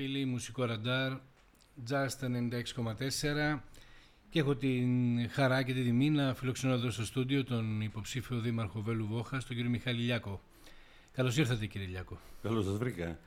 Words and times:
φίλοι, 0.00 0.24
μουσικό 0.24 0.64
ραντάρ, 0.64 1.12
Just 1.90 2.26
96,4 3.52 3.58
και 4.30 4.38
έχω 4.38 4.56
την 4.56 5.28
χαρά 5.30 5.62
και 5.62 5.72
τη 5.72 5.82
τιμή 5.82 6.10
να 6.10 6.34
φιλοξενώ 6.34 6.72
εδώ 6.72 6.90
στο 6.90 7.04
στούντιο 7.04 7.44
τον 7.44 7.80
υποψήφιο 7.80 8.40
δήμαρχο 8.40 8.80
Βέλου 8.80 9.06
Βόχα, 9.06 9.38
τον 9.38 9.56
κύριο 9.56 9.70
Μιχάλη 9.70 10.02
Λιάκο. 10.02 10.40
Καλώς 11.12 11.36
ήρθατε 11.36 11.66
κύριε 11.66 11.86
Λιάκο. 11.86 12.18
Καλώς 12.42 12.64
σας 12.64 12.76
βρήκα. 12.76 13.18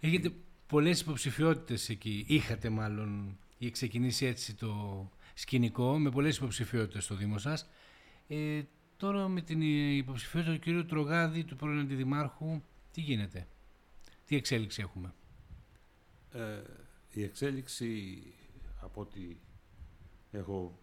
Έχετε 0.00 0.32
πολλές 0.66 1.00
υποψηφιότητες 1.00 1.88
εκεί, 1.88 2.24
είχατε 2.28 2.68
μάλλον, 2.68 3.38
ή 3.58 3.70
ξεκινήσει 3.70 4.26
έτσι 4.26 4.54
το 4.54 5.10
σκηνικό, 5.34 5.98
με 5.98 6.10
πολλές 6.10 6.36
υποψηφιότητες 6.36 7.04
στο 7.04 7.14
Δήμο 7.14 7.38
σας. 7.38 7.68
Ε, 8.28 8.62
τώρα 8.96 9.28
με 9.28 9.40
την 9.40 9.60
υποψηφιότητα 9.96 10.52
του 10.52 10.58
κύριου 10.58 10.86
Τρογάδη, 10.86 11.44
του 11.44 11.56
πρώην 11.56 11.78
Αντιδημάρχου, 11.78 12.62
τι 12.92 13.00
γίνεται, 13.00 13.46
τι 14.26 14.36
εξέλιξη 14.36 14.80
έχουμε; 14.80 15.14
Ε, 16.32 16.62
η 17.12 17.22
εξέλιξη 17.22 18.22
από 18.80 19.00
ό,τι 19.00 19.36
έχω 20.32 20.78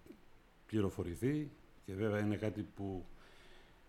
πληροφορηθεί 0.66 1.52
και 1.86 1.94
βέβαια 1.94 2.20
είναι 2.20 2.36
κάτι 2.36 2.62
που 2.62 3.06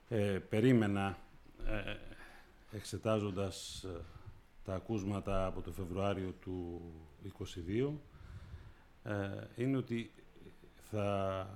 ε, 0.08 0.38
περίμενα 0.48 1.18
ε, 1.66 1.96
εξετάζοντας 2.76 3.82
ε, 3.82 4.00
τα 4.64 4.74
ακούσματα 4.74 5.46
από 5.46 5.60
το 5.60 5.72
Φεβρουάριο 5.72 6.34
του 6.40 6.82
2022 7.38 7.90
ε, 9.02 9.62
είναι 9.62 9.76
ότι 9.76 10.10
θα 10.90 11.48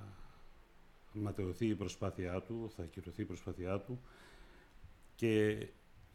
ματαιωθεί 1.12 1.66
η 1.66 1.74
προσπάθειά 1.74 2.40
του, 2.40 2.72
θα 2.76 2.82
ακυρωθεί 2.82 3.22
η 3.22 3.24
προσπάθειά 3.24 3.78
του 3.78 4.00
και 5.16 5.66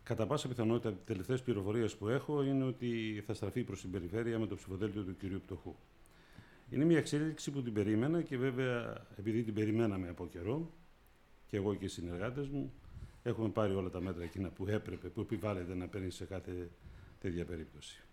κατά 0.03 0.27
πάσα 0.27 0.47
πιθανότητα 0.47 0.89
οι 0.89 0.97
τελευταίες 1.05 1.41
πληροφορίες 1.41 1.95
που 1.95 2.07
έχω 2.07 2.43
είναι 2.43 2.63
ότι 2.63 3.23
θα 3.25 3.33
στραφεί 3.33 3.63
προς 3.63 3.81
την 3.81 3.91
περιφέρεια 3.91 4.39
με 4.39 4.47
το 4.47 4.55
ψηφοδέλτιο 4.55 5.03
του 5.03 5.17
κυρίου 5.17 5.41
Πτωχού. 5.45 5.75
Είναι 6.69 6.85
μια 6.85 6.97
εξέλιξη 6.97 7.51
που 7.51 7.61
την 7.61 7.73
περίμενα 7.73 8.21
και 8.21 8.37
βέβαια 8.37 9.07
επειδή 9.17 9.43
την 9.43 9.53
περιμέναμε 9.53 10.09
από 10.09 10.27
καιρό 10.27 10.73
και 11.47 11.57
εγώ 11.57 11.75
και 11.75 11.85
οι 11.85 11.87
συνεργάτες 11.87 12.47
μου 12.47 12.73
έχουμε 13.23 13.49
πάρει 13.49 13.73
όλα 13.73 13.89
τα 13.89 14.01
μέτρα 14.01 14.23
εκείνα 14.23 14.49
που 14.49 14.67
έπρεπε, 14.67 15.07
που 15.09 15.21
επιβάλλεται 15.21 15.75
να 15.75 15.87
παίρνει 15.87 16.11
σε 16.11 16.25
κάθε 16.25 16.69
τέτοια 17.19 17.45
περίπτωση. 17.45 18.03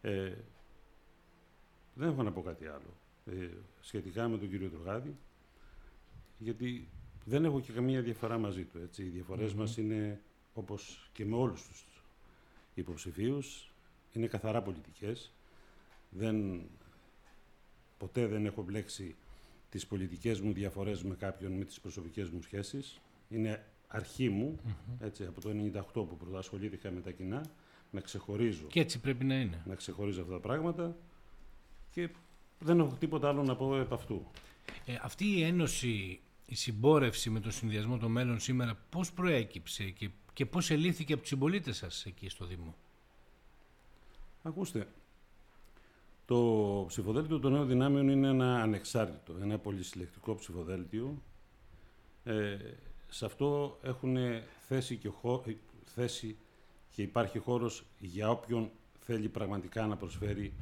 Ε, 0.00 0.32
δεν 1.94 2.08
έχω 2.08 2.22
να 2.22 2.32
πω 2.32 2.42
κάτι 2.42 2.66
άλλο 2.66 2.96
ε, 3.24 3.48
σχετικά 3.80 4.28
με 4.28 4.38
τον 4.38 4.48
κύριο 4.48 4.68
Τρογάδη, 4.68 5.16
γιατί 6.38 6.88
δεν 7.24 7.44
έχω 7.44 7.60
και 7.60 7.72
καμία 7.72 8.02
διαφορά 8.02 8.38
μαζί 8.38 8.64
του. 8.64 8.78
Έτσι. 8.82 9.02
Οι 9.02 9.08
διαφορές 9.08 9.54
μας 9.54 9.76
είναι, 9.76 10.20
όπως 10.60 11.10
και 11.12 11.24
με 11.24 11.36
όλους 11.36 11.66
τους 11.68 12.04
υποψηφίους, 12.74 13.72
είναι 14.12 14.26
καθαρά 14.26 14.62
πολιτικές. 14.62 15.32
Δεν, 16.10 16.62
ποτέ 17.98 18.26
δεν 18.26 18.46
έχω 18.46 18.62
μπλέξει 18.62 19.14
τις 19.70 19.86
πολιτικές 19.86 20.40
μου 20.40 20.52
διαφορές 20.52 21.02
με 21.02 21.14
κάποιον, 21.14 21.52
με 21.52 21.64
τις 21.64 21.80
προσωπικές 21.80 22.30
μου 22.30 22.42
σχέσεις. 22.42 23.00
Είναι 23.28 23.64
αρχή 23.88 24.28
μου, 24.28 24.60
έτσι, 25.00 25.24
από 25.24 25.40
το 25.40 25.50
1998 25.50 25.82
που 25.92 26.16
πρωτοασχολήθηκα 26.16 26.90
με 26.90 27.00
τα 27.00 27.10
κοινά, 27.10 27.44
να 27.90 28.00
ξεχωρίζω. 28.00 28.66
Και 28.66 28.80
έτσι 28.80 29.00
πρέπει 29.00 29.24
να 29.24 29.34
είναι. 29.34 29.62
Να 29.66 29.74
ξεχωρίζω 29.74 30.20
αυτά 30.20 30.32
τα 30.32 30.40
πράγματα 30.40 30.96
και 31.90 32.08
δεν 32.58 32.78
έχω 32.78 32.96
τίποτα 32.98 33.28
άλλο 33.28 33.42
να 33.42 33.56
πω 33.56 33.76
επ' 33.76 33.92
αυτού. 33.92 34.26
Ε, 34.86 34.98
αυτή 35.02 35.24
η 35.24 35.42
ένωση, 35.42 36.20
η 36.46 36.54
συμπόρευση 36.54 37.30
με 37.30 37.40
τον 37.40 37.52
συνδυασμό 37.52 37.98
των 37.98 38.10
μέλλον 38.10 38.40
σήμερα, 38.40 38.78
πώς 38.90 39.12
προέκυψε 39.12 39.84
και, 39.84 40.10
και 40.32 40.46
πώς 40.46 40.70
ελήφθηκε 40.70 41.12
από 41.12 41.20
τους 41.22 41.30
συμπολίτες 41.30 41.76
σας 41.76 42.06
εκεί 42.06 42.28
στο 42.28 42.46
Δήμο; 42.46 42.74
Ακούστε, 44.42 44.88
το 46.26 46.84
ψηφοδέλτιο 46.88 47.38
των 47.38 47.52
νέων 47.52 47.68
δυνάμεων 47.68 48.08
είναι 48.08 48.28
ένα 48.28 48.62
ανεξάρτητο, 48.62 49.38
ένα 49.42 49.58
πολυσυλλεκτικό 49.58 50.34
ψηφοδέλτιο. 50.34 51.22
Ε, 52.24 52.56
σε 53.08 53.24
αυτό 53.24 53.78
έχουν 53.82 54.16
θέση 54.66 54.96
και, 54.96 55.10
θέση 55.84 56.36
και 56.90 57.02
υπάρχει 57.02 57.38
χώρος 57.38 57.84
για 57.98 58.30
όποιον 58.30 58.70
θέλει 58.98 59.28
πραγματικά 59.28 59.86
να 59.86 59.96
προσφέρει 59.96 60.52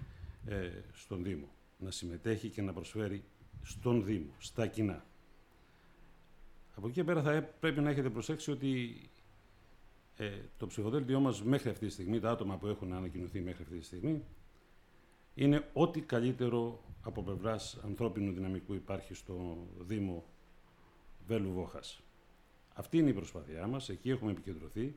ε, 0.47 0.71
στον 0.93 1.23
Δήμο. 1.23 1.49
Να 1.79 1.91
συμμετέχει 1.91 2.49
και 2.49 2.63
να 2.63 2.73
προσφέρει 2.73 3.25
στον 3.63 4.05
Δήμο, 4.05 4.33
στα 4.39 4.67
κοινά. 4.67 5.05
Από 6.77 6.87
εκεί 6.87 6.95
και 6.95 7.05
πέρα 7.05 7.23
θα 7.23 7.43
πρέπει 7.61 7.81
να 7.81 7.91
έχετε 7.91 8.11
προσέξει 8.11 8.51
ότι 8.51 9.01
ε, 10.21 10.31
το 10.57 10.67
ψηφοδέλτιό 10.67 11.21
μας 11.21 11.43
μέχρι 11.43 11.71
αυτή 11.71 11.87
τη 11.87 11.93
στιγμή, 11.93 12.21
τα 12.21 12.31
άτομα 12.31 12.57
που 12.57 12.67
έχουν 12.67 12.93
ανακοινωθεί 12.93 13.41
μέχρι 13.41 13.63
αυτή 13.63 13.79
τη 13.79 13.85
στιγμή, 13.85 14.25
είναι 15.35 15.69
ό,τι 15.73 16.01
καλύτερο 16.01 16.83
από 17.03 17.23
πλευράς 17.23 17.79
ανθρώπινου 17.85 18.33
δυναμικού 18.33 18.75
υπάρχει 18.75 19.15
στο 19.15 19.67
Δήμο 19.79 20.25
Βέλου 21.27 21.53
Βόχας. 21.53 22.01
Αυτή 22.75 22.99
είναι 22.99 23.11
η 23.11 23.13
προσπάθειά 23.13 23.67
μας, 23.67 23.89
εκεί 23.89 24.11
έχουμε 24.11 24.31
επικεντρωθεί. 24.31 24.97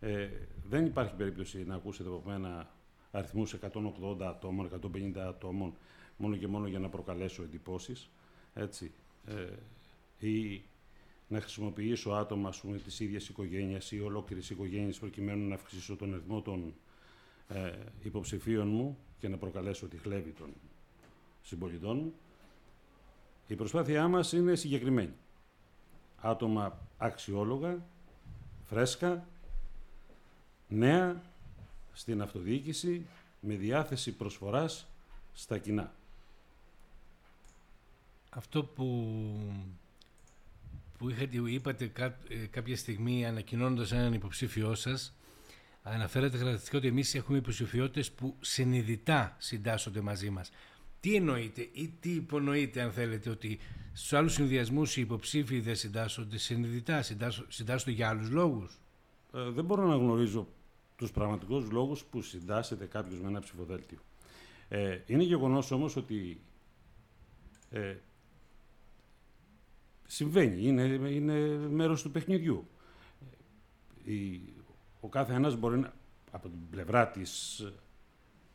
Ε, 0.00 0.28
δεν 0.68 0.86
υπάρχει 0.86 1.14
περίπτωση 1.14 1.64
να 1.64 1.74
ακούσετε 1.74 2.08
από 2.08 2.22
μένα 2.26 2.70
αριθμούς 3.10 3.54
180 3.54 4.26
ατόμων, 4.26 4.66
150 4.66 5.18
ατόμων, 5.18 5.74
μόνο 6.16 6.36
και 6.36 6.46
μόνο 6.46 6.66
για 6.66 6.78
να 6.78 6.88
προκαλέσω 6.88 7.42
εντυπώσεις, 7.42 8.10
έτσι, 8.54 8.92
ε, 9.26 9.52
ή 10.26 10.62
να 11.28 11.40
χρησιμοποιήσω 11.40 12.10
άτομα, 12.10 12.48
ας 12.48 12.60
πούμε, 12.60 12.78
της 12.78 13.00
ίδιας 13.00 13.28
οικογένειας 13.28 13.92
ή 13.92 14.00
ολόκληρης 14.00 14.50
οικογένειας 14.50 14.98
προκειμένου 14.98 15.48
να 15.48 15.54
αυξήσω 15.54 15.96
τον 15.96 16.12
αριθμό 16.12 16.42
των 16.42 16.74
ε, 17.48 17.72
υποψηφίων 18.02 18.68
μου 18.68 18.98
και 19.18 19.28
να 19.28 19.36
προκαλέσω 19.36 19.86
τη 19.86 19.96
χλέβη 19.96 20.30
των 20.30 20.54
συμπολιτών 21.42 21.96
μου. 21.96 22.14
Η 23.46 23.54
προσπάθειά 23.54 24.08
μας 24.08 24.32
είναι 24.32 24.54
συγκεκριμένη. 24.54 25.12
Άτομα 26.20 26.78
αξιόλογα, 26.96 27.86
φρέσκα, 28.62 29.28
νέα 30.68 31.22
στην 31.92 32.22
αυτοδιοίκηση 32.22 33.06
με 33.40 33.54
διάθεση 33.54 34.12
προσφοράς 34.12 34.86
στα 35.32 35.58
κοινά. 35.58 35.92
Αυτό 38.30 38.64
που, 38.64 39.06
που 40.98 41.10
είχατε, 41.10 41.36
είπατε 41.50 41.92
ε, 42.28 42.36
κάποια 42.50 42.76
στιγμή 42.76 43.26
ανακοινώνοντας 43.26 43.92
έναν 43.92 44.12
υποψήφιό 44.12 44.74
σας 44.74 45.12
αναφέρατε 45.82 46.36
χαρακτηριστικά 46.36 46.78
ότι 46.78 46.86
εμείς 46.86 47.14
έχουμε 47.14 47.38
υποψηφιότητες 47.38 48.12
που 48.12 48.36
συνειδητά 48.40 49.36
συντάσσονται 49.38 50.00
μαζί 50.00 50.30
μας. 50.30 50.50
Τι 51.00 51.14
εννοείτε 51.14 51.68
ή 51.72 51.92
τι 52.00 52.10
υπονοείτε 52.10 52.80
αν 52.80 52.92
θέλετε 52.92 53.30
ότι 53.30 53.58
στους 53.92 54.12
άλλους 54.12 54.32
συνδυασμούς 54.32 54.96
οι 54.96 55.00
υποψήφοι 55.00 55.60
δεν 55.60 55.76
συντάσσονται 55.76 56.38
συνειδητά, 56.38 57.02
συντάσσονται 57.48 57.90
για 57.90 58.08
άλλους 58.08 58.30
λόγους; 58.30 58.78
Ε, 59.34 59.50
δεν 59.50 59.64
μπορώ 59.64 59.86
να 59.86 59.94
γνωρίζω 59.94 60.48
τους 60.96 61.10
πραγματικούς 61.10 61.70
λόγους 61.70 62.04
που 62.04 62.22
συντάσσεται 62.22 62.84
κάποιος 62.84 63.20
με 63.20 63.28
ένα 63.28 63.40
ψηφοδέλτιο. 63.40 63.98
Ε, 64.68 64.98
είναι 65.06 65.22
γεγονός 65.22 65.70
όμως 65.70 65.96
ότι 65.96 66.40
ε, 67.70 67.96
συμβαίνει, 70.10 70.66
είναι, 70.66 70.82
είναι 71.10 71.38
μέρος 71.68 72.02
του 72.02 72.10
παιχνιδιού. 72.10 72.68
Η, 74.04 74.40
ο 75.00 75.08
κάθε 75.08 75.34
ένας 75.34 75.56
μπορεί 75.56 75.78
να, 75.78 75.92
από 76.30 76.48
την 76.48 76.68
πλευρά 76.70 77.08
της 77.08 77.58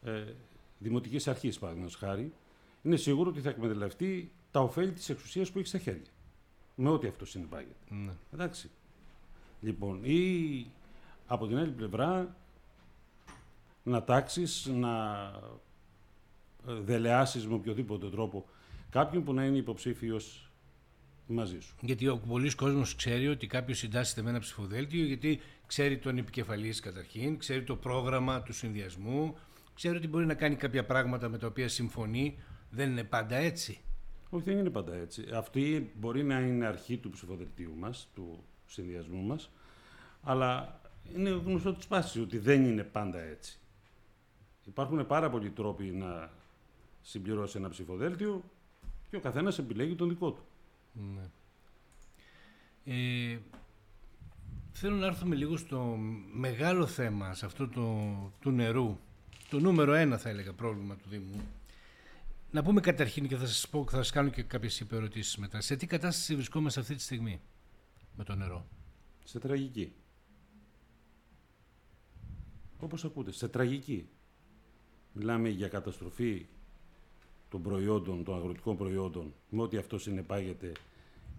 ε, 0.03 0.23
δημοτικής 0.79 1.27
αρχής, 1.27 1.59
παραδείγματος 1.59 1.95
χάρη, 1.95 2.33
είναι 2.81 2.95
σίγουρο 2.95 3.29
ότι 3.29 3.41
θα 3.41 3.49
εκμεταλλευτεί 3.49 4.31
τα 4.51 4.59
ωφέλη 4.59 4.91
της 4.91 5.09
εξουσίας 5.09 5.51
που 5.51 5.59
έχει 5.59 5.67
στα 5.67 5.77
χέρια. 5.77 6.11
Με 6.75 6.89
ό,τι 6.89 7.07
αυτό 7.07 7.25
συνεπάγεται. 7.25 7.75
Ναι. 7.89 8.11
Εντάξει. 8.33 8.69
Λοιπόν, 9.61 10.03
ή 10.03 10.65
από 11.27 11.47
την 11.47 11.57
άλλη 11.57 11.71
πλευρά 11.71 12.35
να 13.83 14.03
τάξεις, 14.03 14.65
να 14.65 15.21
ε, 16.67 16.73
δελεάσεις 16.73 17.47
με 17.47 17.53
οποιοδήποτε 17.53 18.09
τρόπο 18.09 18.45
κάποιον 18.89 19.23
που 19.23 19.33
να 19.33 19.45
είναι 19.45 19.57
υποψήφιος 19.57 20.52
μαζί 21.27 21.59
σου. 21.59 21.75
Γιατί 21.81 22.07
ο 22.07 22.17
πολλή 22.17 22.55
κόσμος 22.55 22.95
ξέρει 22.95 23.27
ότι 23.27 23.47
κάποιος 23.47 23.77
συντάσσεται 23.77 24.21
με 24.21 24.29
ένα 24.29 24.39
ψηφοδέλτιο, 24.39 25.05
γιατί 25.05 25.39
ξέρει 25.67 25.97
τον 25.97 26.17
επικεφαλής 26.17 26.79
καταρχήν, 26.79 27.37
ξέρει 27.37 27.63
το 27.63 27.75
πρόγραμμα 27.75 28.41
του 28.41 28.53
συνδυασμού, 28.53 29.35
ξέρει 29.73 29.97
ότι 29.97 30.07
μπορεί 30.07 30.25
να 30.25 30.33
κάνει 30.33 30.55
κάποια 30.55 30.85
πράγματα 30.85 31.29
με 31.29 31.37
τα 31.37 31.47
οποία 31.47 31.67
συμφωνεί. 31.67 32.39
Δεν 32.69 32.89
είναι 32.91 33.03
πάντα 33.03 33.35
έτσι. 33.35 33.79
Όχι, 34.29 34.43
δεν 34.43 34.57
είναι 34.57 34.69
πάντα 34.69 34.95
έτσι. 34.95 35.25
Αυτή 35.33 35.91
μπορεί 35.95 36.23
να 36.23 36.39
είναι 36.39 36.65
αρχή 36.65 36.97
του 36.97 37.09
ψηφοδελτίου 37.09 37.75
μας, 37.77 38.09
του 38.15 38.43
συνδυασμού 38.65 39.21
μας, 39.21 39.49
αλλά 40.21 40.81
είναι 41.15 41.29
γνωστό 41.29 41.73
της 41.73 41.87
πάσης 41.87 42.21
ότι 42.21 42.37
δεν 42.37 42.65
είναι 42.65 42.83
πάντα 42.83 43.19
έτσι. 43.19 43.57
Υπάρχουν 44.65 45.07
πάρα 45.07 45.29
πολλοί 45.29 45.49
τρόποι 45.49 45.83
να 45.83 46.31
συμπληρώσει 47.01 47.57
ένα 47.57 47.69
ψηφοδέλτιο 47.69 48.43
και 49.09 49.15
ο 49.15 49.19
καθένας 49.19 49.57
επιλέγει 49.57 49.95
τον 49.95 50.09
δικό 50.09 50.31
του. 50.31 50.43
Ναι. 50.93 51.29
Ε, 52.85 53.39
θέλω 54.71 54.95
να 54.95 55.05
έρθουμε 55.05 55.35
λίγο 55.35 55.57
στο 55.57 55.97
μεγάλο 56.33 56.87
θέμα, 56.87 57.33
σε 57.33 57.45
αυτό 57.45 57.67
το, 57.67 58.07
του 58.39 58.51
νερού, 58.51 58.99
το 59.49 59.59
νούμερο 59.59 59.93
ένα 59.93 60.17
θα 60.17 60.29
έλεγα 60.29 60.53
πρόβλημα 60.53 60.95
του 60.95 61.09
Δήμου. 61.09 61.41
Να 62.51 62.63
πούμε 62.63 62.81
καταρχήν 62.81 63.27
και 63.27 63.35
θα 63.35 63.45
σας 63.45 63.69
πω 63.69 63.85
θα 63.89 63.97
σας 63.97 64.11
κάνω 64.11 64.29
και 64.29 64.43
κάποιες 64.43 64.79
υπερωτήσεις 64.79 65.37
μετά. 65.37 65.61
Σε 65.61 65.75
τι 65.75 65.87
κατάσταση 65.87 66.35
βρισκόμαστε 66.35 66.79
αυτή 66.79 66.95
τη 66.95 67.01
στιγμή 67.01 67.41
με 68.15 68.23
το 68.23 68.35
νερό; 68.35 68.65
Σε 69.23 69.39
τραγική. 69.39 69.93
Όπως 72.79 73.05
ακούτε, 73.05 73.31
σε 73.31 73.47
τραγική. 73.47 74.07
Μιλάμε 75.13 75.49
για 75.49 75.67
καταστροφή 75.67 76.45
των 77.53 77.61
προϊόντων, 77.61 78.23
των 78.23 78.35
αγροτικών 78.35 78.77
προϊόντων, 78.77 79.33
με 79.49 79.61
ό,τι 79.61 79.77
αυτό 79.77 79.97
συνεπάγεται 79.97 80.71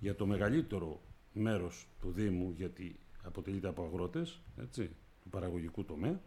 για 0.01 0.15
το 0.15 0.27
μεγαλύτερο 0.27 1.01
μέρος 1.33 1.87
του 2.01 2.11
Δήμου, 2.11 2.55
γιατί 2.57 2.97
αποτελείται 3.23 3.69
από 3.69 3.85
αγρότες, 3.85 4.41
έτσι, 4.61 4.91
του 5.23 5.29
παραγωγικού 5.29 5.85
τομέα, 5.85 6.21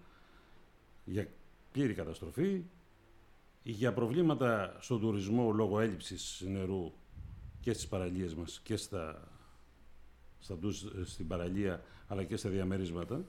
για 1.06 1.28
πλήρη 1.72 1.94
καταστροφή, 1.94 2.64
για 3.64 3.94
προβλήματα 3.94 4.78
στον 4.80 5.00
τουρισμό 5.00 5.52
λόγω 5.52 5.80
έλλειψης 5.80 6.44
νερού 6.48 6.94
και 7.60 7.74
στις 7.74 7.88
παραλίες 7.88 8.36
μας 8.36 8.60
και 8.64 8.76
στα, 8.76 9.32
στα 10.40 10.58
στην 11.04 11.28
παραλία 11.28 11.84
αλλά 12.08 12.24
και 12.24 12.36
στα 12.36 12.50
διαμερίσματα. 12.50 13.26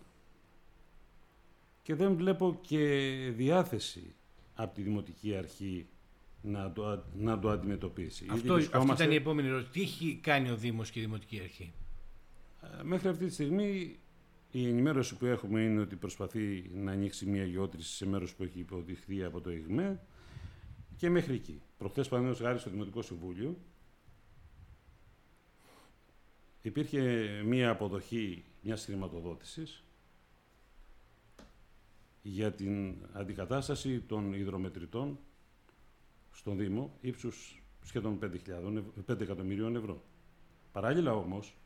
Και 1.83 1.95
δεν 1.95 2.15
βλέπω 2.15 2.59
και 2.61 2.79
διάθεση 3.37 4.15
από 4.55 4.75
τη 4.75 4.83
Δημοτική 4.83 5.37
Αρχή 5.37 5.87
να 6.49 6.73
το, 6.73 7.05
να 7.17 7.39
το 7.39 7.51
αντιμετωπίσει. 7.51 8.27
Αυτό, 8.31 8.55
αυτή 8.55 8.91
ήταν 8.93 9.11
η 9.11 9.15
επόμενη 9.15 9.49
ερώτηση. 9.49 9.71
Τι 9.71 9.81
έχει 9.81 10.19
κάνει 10.23 10.51
ο 10.51 10.57
Δήμος 10.57 10.91
και 10.91 10.99
η 10.99 11.03
Δημοτική 11.03 11.41
Αρχή; 11.43 11.73
Ε, 12.63 12.83
μέχρι 12.83 13.09
αυτή 13.09 13.27
τη 13.27 13.33
στιγμή 13.33 13.99
η 14.51 14.69
ενημέρωση 14.69 15.17
που 15.17 15.27
έχουμε 15.27 15.61
είναι 15.61 15.81
ότι 15.81 15.97
προσπαθεί 15.97 16.71
να 16.75 16.93
ανοίξει 16.93 17.27
μια 17.27 17.45
γεώτρηση 17.45 17.95
σε 17.95 18.07
μέρος 18.07 18.35
που 18.35 18.43
έχει 18.43 18.59
υποδειχθεί 18.59 19.25
από 19.25 19.41
το 19.41 19.51
ΕΓΜΕ 19.51 20.01
και 20.97 21.11
μέχρι 21.11 21.35
εκεί. 21.35 21.63
Προχθές 21.79 22.09
παραδείγματος 22.09 22.47
χάρη 22.47 22.59
στο 22.59 22.71
Δημοτικό 22.71 23.03
Συμβούλιο 23.03 23.57
υπήρχε 26.63 27.29
μια 27.45 27.71
αποδοχή 27.71 28.45
μιας 28.63 28.85
χρηματοδότησης 28.85 29.85
για 32.23 32.53
την 32.53 32.95
αντικατάσταση 33.13 34.01
των 34.01 34.33
υδρομετρητών 34.33 35.19
στον 36.39 36.57
Δήμο 36.57 36.93
ύψους 37.01 37.63
σχεδόν 37.83 38.19
5, 39.09 39.21
εκατομμυρίων 39.21 39.77
ευρώ. 39.77 40.03
Παράλληλα 40.73 41.15
όμως, 41.15 41.57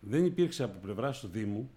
δεν 0.00 0.24
υπήρξε 0.24 0.62
από 0.62 0.78
πλευράς 0.78 1.20
του 1.20 1.28
Δήμου 1.28 1.70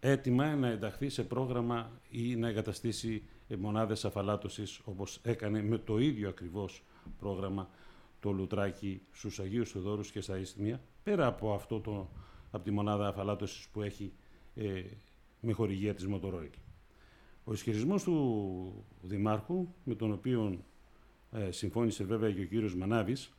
έτοιμα 0.00 0.54
να 0.54 0.68
ενταχθεί 0.68 1.08
σε 1.08 1.24
πρόγραμμα 1.24 2.00
ή 2.10 2.36
να 2.36 2.48
εγκαταστήσει 2.48 3.22
μονάδες 3.58 4.04
αφαλάτωσης 4.04 4.80
όπως 4.84 5.20
έκανε 5.22 5.62
με 5.62 5.78
το 5.78 5.98
ίδιο 5.98 6.28
ακριβώς 6.28 6.82
πρόγραμμα 7.18 7.70
το 8.20 8.30
Λουτράκι 8.30 9.02
στους 9.12 9.40
Αγίους 9.40 9.70
Θεοδόρους 9.70 10.10
και 10.10 10.20
στα 10.20 10.38
Ιστιμία, 10.38 10.80
πέρα 11.02 11.26
από 11.26 11.54
αυτό 11.54 11.80
το, 11.80 12.10
από 12.50 12.64
τη 12.64 12.70
μονάδα 12.70 13.08
αφαλάτωσης 13.08 13.68
που 13.68 13.82
έχει 13.82 14.12
ε, 14.54 14.82
με 15.40 15.52
χορηγία 15.52 15.94
της 15.94 16.06
Μοτορόιλ. 16.06 16.50
Ο 17.48 17.52
ισχυρισμός 17.52 18.02
του 18.02 18.84
Δημάρχου, 19.02 19.68
με 19.84 19.94
τον 19.94 20.12
οποίο 20.12 20.64
ε, 21.32 21.50
συμφώνησε 21.50 22.04
βέβαια 22.04 22.32
και 22.32 22.40
ο 22.40 22.44
κύριος 22.44 22.74
Μανάβης, 22.74 23.32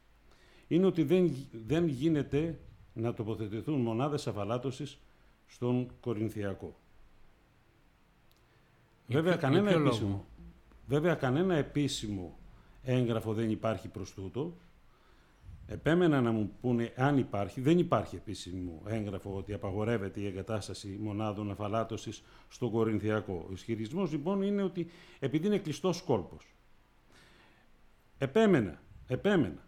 είναι 0.67 0.85
ότι 0.85 1.03
δεν, 1.03 1.35
δεν 1.65 1.87
γίνεται 1.87 2.59
να 2.93 3.13
τοποθετηθούν 3.13 3.81
μονάδες 3.81 4.27
αφαλάτωσης 4.27 4.99
στον 5.47 5.91
Κορινθιακό. 5.99 6.79
Βέβαια, 9.07 9.35
κανένα 9.35 9.71
επίσημο, 9.71 10.25
βέβαια, 10.87 11.15
κανένα 11.15 11.55
επίσημο 11.55 12.37
έγγραφο 12.83 13.33
δεν 13.33 13.49
υπάρχει 13.49 13.87
προς 13.87 14.13
τούτο. 14.13 14.57
Επέμενα 15.71 16.21
να 16.21 16.31
μου 16.31 16.51
πούνε 16.61 16.93
αν 16.95 17.17
υπάρχει, 17.17 17.61
δεν 17.61 17.77
υπάρχει 17.77 18.15
επίσημο 18.15 18.81
έγγραφο 18.85 19.35
ότι 19.35 19.53
απαγορεύεται 19.53 20.19
η 20.19 20.25
εγκατάσταση 20.25 20.97
μονάδων 21.01 21.51
αφαλάτωσης 21.51 22.23
στον 22.47 22.71
Κορινθιακό. 22.71 23.45
Ο 23.49 23.53
ισχυρισμός 23.53 24.11
λοιπόν 24.11 24.41
είναι 24.41 24.63
ότι 24.63 24.87
επειδή 25.19 25.47
είναι 25.47 25.57
κλειστός 25.57 26.01
κόλπος. 26.01 26.55
Επέμενα, 28.17 28.81
επέμενα, 29.07 29.67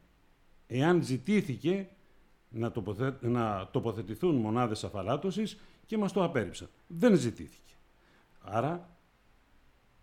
εάν 0.68 1.03
ζητήθηκε 1.03 1.89
να, 2.50 2.71
να 3.21 3.69
τοποθετηθούν 3.71 4.36
μονάδες 4.36 4.83
αφαλάτωσης 4.83 5.59
και 5.86 5.97
μας 5.97 6.12
το 6.12 6.24
απέρριψαν. 6.24 6.69
Δεν 6.88 7.15
ζητήθηκε. 7.18 7.74
Άρα 8.39 8.97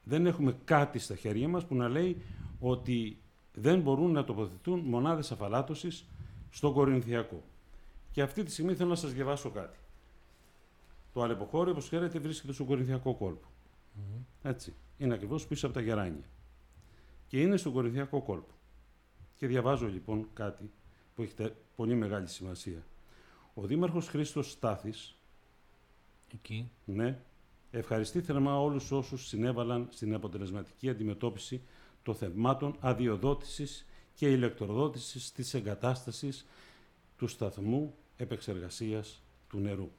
δεν 0.02 0.26
έχουμε 0.26 0.56
κάτι 0.64 0.98
στα 0.98 1.16
χέρια 1.16 1.48
μας 1.48 1.66
που 1.66 1.74
να 1.74 1.88
λέει 1.88 2.22
ότι 2.58 3.18
δεν 3.58 3.80
μπορούν 3.80 4.12
να 4.12 4.24
τοποθετηθούν 4.24 4.80
μονάδες 4.80 5.32
αφαλάτωσης 5.32 6.04
στο 6.50 6.72
Κορινθιακό. 6.72 7.42
Και 8.10 8.22
αυτή 8.22 8.42
τη 8.42 8.50
στιγμή 8.50 8.74
θέλω 8.74 8.88
να 8.88 8.94
σας 8.94 9.12
διαβάσω 9.12 9.50
κάτι. 9.50 9.78
Το 11.12 11.22
αλεποχώριο, 11.22 11.72
όπως 11.72 11.86
ξέρετε, 11.86 12.18
βρίσκεται 12.18 12.52
στο 12.52 12.64
Κορινθιακό 12.64 13.14
κόλπο. 13.14 13.46
Έτσι. 14.42 14.74
Είναι 14.98 15.14
ακριβώς 15.14 15.46
πίσω 15.46 15.66
από 15.66 15.74
τα 15.74 15.80
γεράνια. 15.80 16.28
Και 17.26 17.40
είναι 17.40 17.56
στο 17.56 17.70
Κορινθιακό 17.70 18.22
κόλπο. 18.22 18.52
Και 19.36 19.46
διαβάζω 19.46 19.86
λοιπόν 19.86 20.28
κάτι 20.34 20.70
που 21.14 21.22
έχει 21.22 21.34
πολύ 21.76 21.94
μεγάλη 21.94 22.26
σημασία. 22.26 22.82
Ο 23.54 23.66
Δήμαρχος 23.66 24.08
Χρήστος 24.08 24.50
Στάθης 24.50 25.18
Εκεί. 26.34 26.70
Ναι. 26.84 27.18
Ευχαριστεί 27.70 28.20
θερμά 28.20 28.60
όλους 28.60 28.90
όσους 28.90 29.26
συνέβαλαν 29.26 29.88
στην 29.90 30.14
αποτελεσματική 30.14 30.88
αντιμετώπιση 30.88 31.62
των 32.08 32.16
θεμάτων 32.16 32.76
αδειοδότησης 32.80 33.86
και 34.14 34.30
ηλεκτροδότησης 34.30 35.32
της 35.32 35.54
εγκατάστασης 35.54 36.46
του 37.16 37.26
σταθμού 37.26 37.94
επεξεργασίας 38.16 39.22
του 39.48 39.58
νερού. 39.58 39.90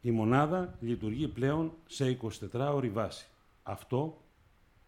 Η 0.00 0.10
μονάδα 0.10 0.76
λειτουργεί 0.80 1.28
πλέον 1.28 1.72
σε 1.86 2.18
24 2.22 2.70
ώρη 2.74 2.88
βάση. 2.88 3.26
Αυτό 3.62 4.22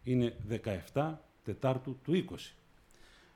είναι 0.02 0.36
17 0.94 1.14
Τετάρτου 1.44 1.98
του 2.04 2.24
20. 2.30 2.34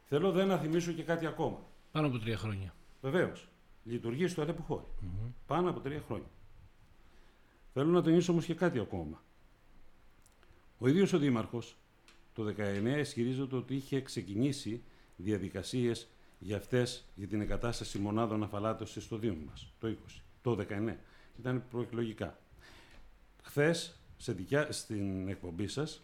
Θέλω 0.04 0.32
δεν 0.32 0.46
να 0.46 0.58
θυμίσω 0.58 0.92
και 0.92 1.02
κάτι 1.02 1.26
ακόμα. 1.26 1.58
Πάνω 1.92 2.06
από 2.06 2.18
τρία 2.18 2.36
χρόνια. 2.36 2.74
Βεβαίως. 3.00 3.48
Λειτουργεί 3.84 4.26
στο 4.26 4.42
αλεπου 4.42 4.82
Πάνω 5.46 5.70
από 5.70 5.81
τρία 5.81 6.00
χρόνια. 6.00 6.31
Θέλω 7.72 7.90
να 7.90 8.02
τονίσω 8.02 8.32
όμως 8.32 8.44
και 8.44 8.54
κάτι 8.54 8.78
ακόμα. 8.78 9.22
Ο 10.78 10.88
ίδιος 10.88 11.12
ο 11.12 11.19
Δήμαρχος 11.19 11.76
το 12.34 12.55
19 12.58 12.98
ισχυρίζεται 12.98 13.56
ότι 13.56 13.74
είχε 13.74 14.01
ξεκινήσει 14.01 14.82
διαδικασίες 15.17 16.08
για 16.39 16.56
αυτές, 16.56 17.05
για 17.15 17.27
την 17.29 17.41
εγκατάσταση 17.41 17.98
μονάδων 17.98 18.43
αφαλάτωσης 18.43 19.05
στο 19.05 19.17
Δήμο 19.17 19.44
μας, 19.46 19.72
το 19.79 19.89
20, 19.89 20.22
το 20.43 20.55
19. 20.55 20.96
Ήταν 21.39 21.65
προεκλογικά. 21.70 22.39
Χθες, 23.43 24.01
σε 24.17 24.32
δικιά, 24.32 24.72
στην 24.72 25.29
εκπομπή 25.29 25.67
σας, 25.67 26.03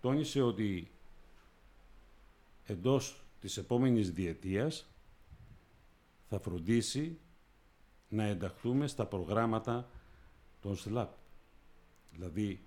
τόνισε 0.00 0.42
ότι 0.42 0.90
εντός 2.64 3.24
της 3.40 3.56
επόμενης 3.56 4.12
διετίας 4.12 4.86
θα 6.28 6.40
φροντίσει 6.40 7.18
να 8.08 8.24
ενταχθούμε 8.24 8.86
στα 8.86 9.06
προγράμματα 9.06 9.90
των 10.60 10.76
ΣΛΑΠ, 10.76 11.12
δηλαδή 12.12 12.64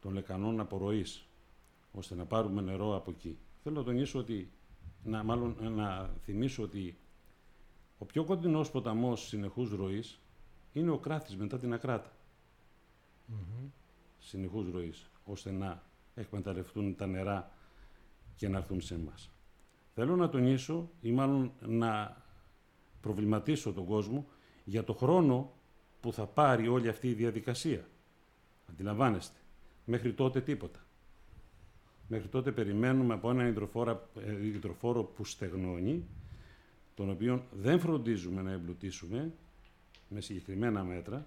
των 0.00 0.12
λεκανών 0.12 0.60
απορροής, 0.60 1.26
ώστε 1.94 2.14
να 2.14 2.24
πάρουμε 2.24 2.60
νερό 2.60 2.96
από 2.96 3.10
εκεί. 3.10 3.38
Θέλω 3.62 3.76
να 3.76 3.84
τονίσω 3.84 4.18
ότι, 4.18 4.52
να, 5.02 5.22
μάλλον 5.22 5.56
να 5.74 6.10
θυμίσω 6.20 6.62
ότι 6.62 6.98
ο 7.98 8.04
πιο 8.04 8.24
κοντινός 8.24 8.70
ποταμός 8.70 9.26
συνεχούς 9.26 9.70
ροής 9.70 10.20
είναι 10.72 10.90
ο 10.90 10.98
Κράθης 10.98 11.36
μετά 11.36 11.58
την 11.58 11.72
Ακράτα. 11.72 12.12
Mm-hmm. 13.28 13.70
Συνεχούς 14.18 14.70
ροής, 14.70 15.10
ώστε 15.24 15.50
να 15.50 15.82
εκμεταλλευτούν 16.14 16.96
τα 16.96 17.06
νερά 17.06 17.50
και 18.36 18.48
να 18.48 18.58
έρθουν 18.58 18.80
σε 18.80 18.94
εμάς. 18.94 19.30
Θέλω 19.94 20.16
να 20.16 20.28
τονίσω 20.28 20.90
ή 21.00 21.12
μάλλον 21.12 21.52
να 21.60 22.22
προβληματίσω 23.00 23.72
τον 23.72 23.84
κόσμο 23.84 24.26
για 24.64 24.84
το 24.84 24.92
χρόνο 24.92 25.52
που 26.00 26.12
θα 26.12 26.26
πάρει 26.26 26.68
όλη 26.68 26.88
αυτή 26.88 27.08
η 27.08 27.14
διαδικασία. 27.14 27.88
Αντιλαμβάνεστε. 28.70 29.38
Μέχρι 29.84 30.12
τότε 30.12 30.40
τίποτα. 30.40 30.83
Μέχρι 32.08 32.28
τότε 32.28 32.52
περιμένουμε 32.52 33.14
από 33.14 33.30
έναν 33.30 33.46
ε, 33.46 34.46
υδροφόρο 34.46 35.02
που 35.02 35.24
στεγνώνει, 35.24 36.04
τον 36.94 37.10
οποίο 37.10 37.44
δεν 37.52 37.80
φροντίζουμε 37.80 38.42
να 38.42 38.50
εμπλουτίσουμε 38.52 39.32
με 40.08 40.20
συγκεκριμένα 40.20 40.84
μέτρα, 40.84 41.26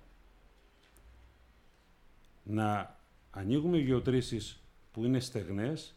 να 2.43 2.99
ανοίγουμε 3.31 3.77
γεωτρήσεις 3.77 4.61
που 4.91 5.03
είναι 5.05 5.19
στεγνές 5.19 5.95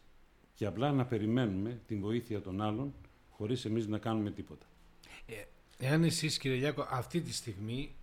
και 0.53 0.65
απλά 0.65 0.91
να 0.91 1.05
περιμένουμε 1.05 1.81
την 1.87 2.01
βοήθεια 2.01 2.41
των 2.41 2.61
άλλων 2.61 2.93
χωρίς 3.29 3.65
εμείς 3.65 3.87
να 3.87 3.97
κάνουμε 3.97 4.31
τίποτα. 4.31 4.65
Ε, 5.25 5.33
εάν 5.77 6.03
εσείς 6.03 6.37
κύριε 6.37 6.57
Λιάκο 6.57 6.87
αυτή 6.89 7.21
τη 7.21 7.33
στιγμή 7.33 7.95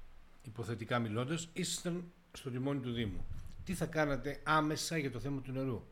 υποθετικά 0.43 0.99
μιλώντας, 0.99 1.49
ήσασταν 1.53 2.05
στο 2.33 2.51
τιμόνι 2.51 2.81
του 2.81 2.93
Δήμου. 2.93 3.27
Τι 3.65 3.75
θα 3.75 3.87
κάνατε 3.87 4.41
άμεσα 4.45 4.99
για 4.99 5.11
το 5.11 5.21
θέμα 5.21 5.41
του 5.41 5.53
νερού; 5.53 5.83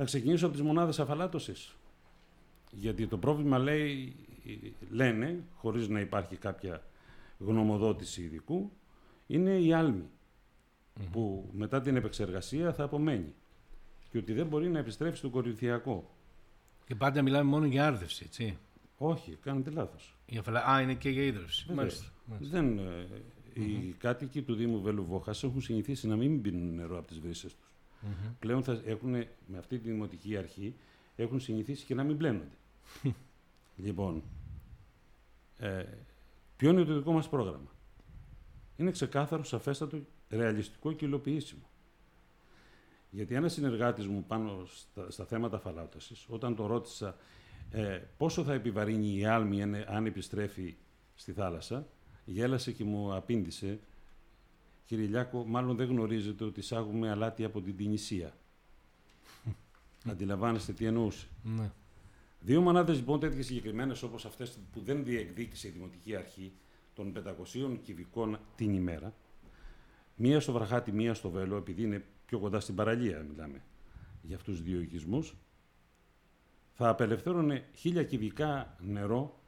Να 0.00 0.06
ξεκινήσω 0.06 0.46
από 0.46 0.54
τις 0.54 0.64
μονάδες 0.64 1.00
αφαλάτωσης. 1.00 1.76
Γιατί 2.70 3.06
το 3.06 3.18
πρόβλημα 3.18 3.58
λέει, 3.58 4.16
λένε, 4.90 5.44
χωρίς 5.54 5.88
να 5.88 6.00
υπάρχει 6.00 6.36
κάποια 6.36 6.82
γνωμοδότηση 7.38 8.22
ειδικού, 8.22 8.70
είναι 9.26 9.58
η 9.58 9.72
αλμη 9.72 10.08
που 11.12 11.50
μετά 11.52 11.80
την 11.80 11.96
επεξεργασία 11.96 12.72
θα 12.72 12.84
απομένει 12.84 13.34
και 14.10 14.18
ότι 14.18 14.32
δεν 14.32 14.46
μπορεί 14.46 14.68
να 14.68 14.78
επιστρέψει 14.78 15.18
στο 15.18 15.28
κορινθιακό. 15.28 16.14
Και 16.86 16.94
πάντα 16.94 17.22
μιλάμε 17.22 17.50
μόνο 17.50 17.66
για 17.66 17.86
άρδευση, 17.86 18.24
έτσι. 18.26 18.58
Όχι, 18.96 19.38
κάνετε 19.42 19.70
λάθος. 19.70 20.16
Α, 20.70 20.80
είναι 20.80 20.94
και 20.94 21.10
για 21.10 21.22
ίδρυυση. 21.22 21.72
Μάλιστα. 21.72 22.06
Δεν, 22.38 22.78
ε, 22.78 23.06
Οι 23.54 23.94
κάτοικοι 23.98 24.42
του 24.42 24.54
Δήμου 24.54 24.80
Βέλου 24.80 25.22
έχουν 25.42 25.60
συνηθίσει 25.60 26.06
να 26.06 26.16
μην 26.16 26.40
πίνουν 26.40 26.74
νερό 26.74 26.98
από 26.98 27.06
τις 27.06 27.20
βρύσες 27.20 27.56
του. 28.00 28.36
Πλέον 28.38 28.62
θα 28.62 28.82
έχουν, 28.84 29.10
με 29.46 29.58
αυτή 29.58 29.78
τη 29.78 29.90
δημοτική 29.90 30.36
αρχή 30.36 30.74
έχουν 31.16 31.40
συνηθίσει 31.40 31.84
και 31.84 31.94
να 31.94 32.04
μην 32.04 32.16
πλένονται. 32.16 32.56
λοιπόν, 33.84 34.22
ε, 35.58 35.84
ποιο 36.56 36.70
είναι 36.70 36.84
το 36.84 36.94
δικό 36.94 37.12
μας 37.12 37.28
πρόγραμμα; 37.28 37.70
Είναι 38.76 38.90
ξεκάθαρο, 38.90 39.44
σαφέστατο, 39.44 40.00
ρεαλιστικό 40.28 40.92
και 40.92 41.04
υλοποιήσιμο. 41.04 41.68
Γιατί 43.10 43.34
ένας 43.34 43.52
συνεργάτης 43.52 44.06
μου 44.06 44.24
πάνω 44.26 44.64
στα, 44.66 45.10
στα 45.10 45.24
θέματα 45.24 45.58
φαλάτωσης, 45.58 46.26
όταν 46.28 46.56
το 46.56 46.66
ρώτησα 46.66 47.16
ε, 47.70 48.00
πόσο 48.16 48.44
θα 48.44 48.52
επιβαρύνει 48.52 49.16
η 49.16 49.24
άλμη 49.24 49.62
αν 49.86 50.06
επιστρέφει 50.06 50.76
στη 51.14 51.32
θάλασσα, 51.32 51.86
γέλασε 52.24 52.72
και 52.72 52.84
μου 52.84 53.14
απήντησε 53.14 53.80
«Κύριε 54.84 55.06
Λιάκο, 55.06 55.44
μάλλον 55.46 55.76
δεν 55.76 55.88
γνωρίζετε 55.88 56.44
ότι 56.44 56.60
εισάγουμε 56.60 57.10
αλάτι 57.10 57.44
από 57.44 57.60
την 57.60 57.76
Τινησία». 57.76 58.36
Αντιλαμβάνεστε 60.10 60.72
τι 60.72 60.84
εννοούσε. 60.84 61.26
Ναι. 61.42 61.70
Δύο 62.40 62.60
μονάδες 62.60 62.96
λοιπόν 62.96 63.20
τέτοιες 63.20 63.46
συγκεκριμένες 63.46 64.02
όπως 64.02 64.24
αυτές 64.24 64.58
που 64.72 64.80
δεν 64.80 65.04
διεκδίκησε 65.04 65.68
η 65.68 65.70
Δημοτική 65.70 66.16
Αρχή 66.16 66.52
των 66.94 67.12
500 67.16 67.78
κυβικών 67.82 68.38
την 68.56 68.74
ημέρα, 68.74 69.14
μία 70.16 70.40
στο 70.40 70.52
Βραχάτι, 70.52 70.92
μία 70.92 71.14
στο 71.14 71.30
Βέλο, 71.30 71.56
επειδή 71.56 71.82
είναι 71.82 72.04
πιο 72.26 72.38
κοντά 72.38 72.60
στην 72.60 72.74
παραλία 72.74 73.26
μιλάμε 73.30 73.62
για 74.22 74.36
αυτούς 74.36 74.56
τους 74.56 74.64
δύο 74.64 74.80
οικισμούς, 74.80 75.36
θα 76.72 76.88
απελευθέρωνε 76.88 77.64
χίλια 77.74 78.04
κυβικά 78.04 78.76
νερό 78.80 79.40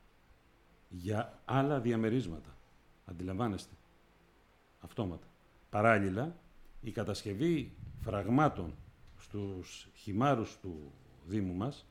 για 0.89 1.41
άλλα 1.45 1.81
διαμερίσματα. 1.81 2.57
Αντιλαμβάνεστε. 3.05 3.75
Αυτόματα. 4.85 5.27
Παράλληλα, 5.71 6.37
η 6.81 6.91
κατασκευή 6.91 7.73
φραγμάτων 8.01 8.75
στους 9.19 9.89
χυμάρους 9.95 10.59
του 10.63 10.93
Δήμου 11.27 11.55
μας, 11.55 11.87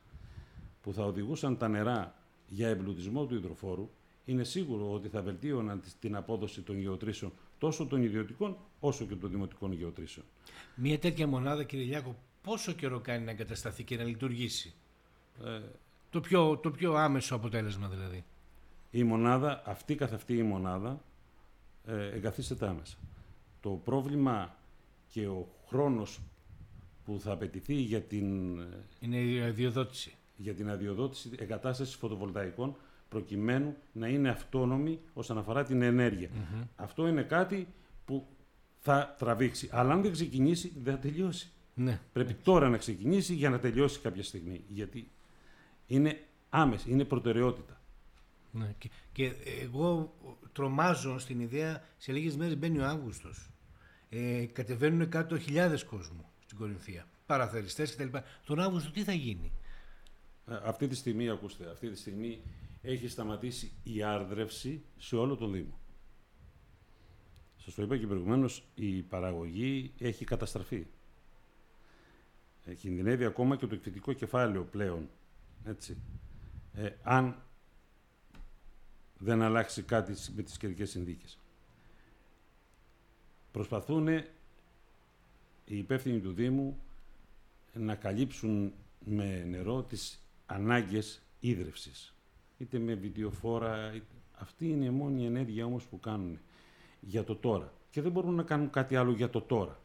που 0.82 0.94
θα 0.94 1.04
οδηγούσαν 1.06 1.58
τα 1.58 1.68
νερά 1.68 2.16
για 2.48 2.68
εμπλουτισμό 2.68 3.26
του 3.26 3.36
υδροφόρου, 3.36 3.90
είναι 4.26 4.44
σίγουρο 4.44 4.92
ότι 4.92 5.08
θα 5.08 5.22
βελτίωναν 5.22 5.82
την 6.00 6.16
απόδοση 6.16 6.62
των 6.62 6.80
γεωτρήσεων 6.80 7.32
τόσο 7.58 7.86
των 7.86 8.04
ιδιωτικών 8.04 8.58
όσο 8.80 9.06
και 9.06 9.16
των 9.16 9.32
δημοτικών 9.32 9.72
γεωτρήσεων. 9.72 10.26
Μία 10.76 11.00
τέτοια 11.00 11.28
μονάδα, 11.28 11.64
κύριε 11.64 11.86
Λιάκο, 11.86 12.16
πόσο 12.42 12.72
καιρό 12.72 13.00
κάνει 13.00 13.26
να 13.26 13.32
εγκατασταθεί 13.32 13.84
και 13.84 13.98
να 13.98 14.04
λειτουργήσει; 14.04 14.74
Ε, 15.46 15.62
το, 16.10 16.20
πιο, 16.20 16.58
το 16.58 16.72
πιο 16.72 16.94
άμεσο 16.94 17.36
αποτέλεσμα 17.36 17.88
δηλαδή. 17.88 18.24
Η 18.92 19.04
μονάδα, 19.04 19.62
αυτή 19.66 19.96
καθ' 19.96 20.14
αυτή 20.14 20.38
η 20.38 20.44
μονάδα, 20.44 20.90
ε, 20.90 21.11
εγκαθίσταται 21.86 22.68
άμεσα. 22.68 22.98
Το 23.60 23.70
πρόβλημα 23.70 24.56
και 25.08 25.28
ο 25.28 25.48
χρόνος 25.68 26.20
που 27.06 27.20
θα 27.20 27.32
απαιτηθεί 27.32 27.74
για 27.74 28.02
την... 28.02 28.60
Είναι 29.00 29.18
η 29.22 29.42
αδειοδότηση. 29.42 30.16
Για 30.36 30.54
την 30.54 30.70
αδειοδότηση 30.70 31.30
εγκατάστασης 31.38 31.96
φωτοβολταϊκών 31.96 32.76
προκειμένου 33.10 33.76
να 33.92 34.08
είναι 34.08 34.30
αυτόνομη 34.30 35.00
όσον 35.14 35.38
αφορά 35.38 35.64
την 35.64 35.82
ενεργεια 35.82 36.30
Αυτό 36.76 37.08
είναι 37.08 37.24
κάτι 37.24 37.68
που 38.06 38.28
θα 38.80 39.16
τραβήξει. 39.20 39.70
Αλλά 39.72 39.94
αν 39.94 40.02
δεν 40.02 40.12
ξεκινήσει, 40.12 40.74
δεν 40.84 40.94
θα 40.94 41.00
τελειώσει. 41.00 41.52
Ναι. 41.74 42.00
Πρέπει 42.14 42.34
τώρα 42.34 42.70
να 42.70 42.78
ξεκινήσει 42.78 43.34
για 43.34 43.50
να 43.50 43.60
τελειώσει 43.60 44.00
κάποια 44.00 44.24
στιγμή. 44.24 44.64
Γιατί 44.68 45.12
είναι 45.88 46.20
άμεση, 46.50 46.92
είναι 46.92 47.04
προτεραιότητα. 47.04 47.81
Ναι. 48.52 48.76
Και, 48.78 48.90
και 49.12 49.34
εγώ 49.62 50.16
τρομάζω 50.52 51.20
στην 51.20 51.40
ιδέα, 51.40 51.84
σε 51.98 52.12
λίγες 52.12 52.36
μέρες 52.36 52.58
μπαίνει 52.58 52.80
ο 52.80 52.86
Αύγουστος. 52.86 53.50
Ε, 54.10 54.46
κατεβαίνουν 54.46 55.10
κάτω 55.10 55.38
χιλιάδες 55.38 55.84
κόσμου 55.84 56.26
στην 56.46 56.58
Κορινθία. 56.58 57.08
Παραθεριστές 57.26 57.96
κτλ. 57.96 58.18
Τον 58.46 58.60
Αύγουστο 58.60 58.92
τι 58.92 59.04
θα 59.04 59.14
γίνει; 59.14 59.52
Ε, 60.48 60.60
αυτή 60.64 60.88
τη 60.88 60.96
στιγμή, 60.96 61.30
ακούστε, 61.30 61.70
αυτή 61.70 61.90
τη 61.90 61.98
στιγμή 61.98 62.42
έχει 62.82 63.08
σταματήσει 63.08 63.72
η 63.84 64.04
άρδρευση 64.04 64.84
σε 64.98 65.16
όλο 65.16 65.36
τον 65.36 65.52
Δήμο. 65.52 65.80
Σας 67.56 67.74
το 67.74 67.82
είπα 67.82 67.98
και 67.98 68.08
προηγουμένως, 68.08 68.64
η 68.76 69.02
παραγωγή 69.02 69.94
έχει 69.98 70.26
καταστραφεί. 70.26 70.88
Ε, 72.66 72.74
κινδυνεύει 72.74 73.26
ακόμα 73.26 73.56
και 73.56 73.68
το 73.68 73.76
εκθετικό 73.76 74.14
κεφάλαιο 74.14 74.64
πλέον. 74.64 75.10
Έτσι. 75.64 75.98
Ε, 76.74 76.90
αν 77.04 77.44
δεν 79.24 79.42
αλλάξει 79.42 79.82
κάτι 79.82 80.14
με 80.36 80.42
τις 80.42 80.58
καιρικές 80.58 80.90
συνδίκες. 80.90 81.38
Προσπαθούν 83.52 84.08
οι 84.08 85.78
υπεύθυνοι 85.78 86.20
του 86.20 86.32
Δήμου 86.32 86.80
να 87.74 87.96
καλύψουν 87.96 88.74
με 89.06 89.44
νερό 89.44 89.84
τις 89.84 90.20
ανάγκες 90.46 91.22
ίδρυυσης 91.40 92.14
είτε 92.58 92.80
με 92.80 92.94
βιντεοφόρα. 92.94 94.02
Αυτή 94.32 94.70
είναι 94.70 94.86
η 94.86 94.90
μόνη 94.90 95.26
ενέργεια 95.26 95.66
όμως 95.66 95.86
που 95.86 96.00
κάνουν 96.00 96.40
για 97.00 97.24
το 97.24 97.36
τώρα. 97.36 97.74
Και 97.90 98.02
δεν 98.02 98.12
μπορούν 98.12 98.36
να 98.36 98.44
κάνουν 98.44 98.70
κάτι 98.70 98.96
άλλο 98.96 99.12
για 99.12 99.30
το 99.30 99.42
τώρα. 99.42 99.80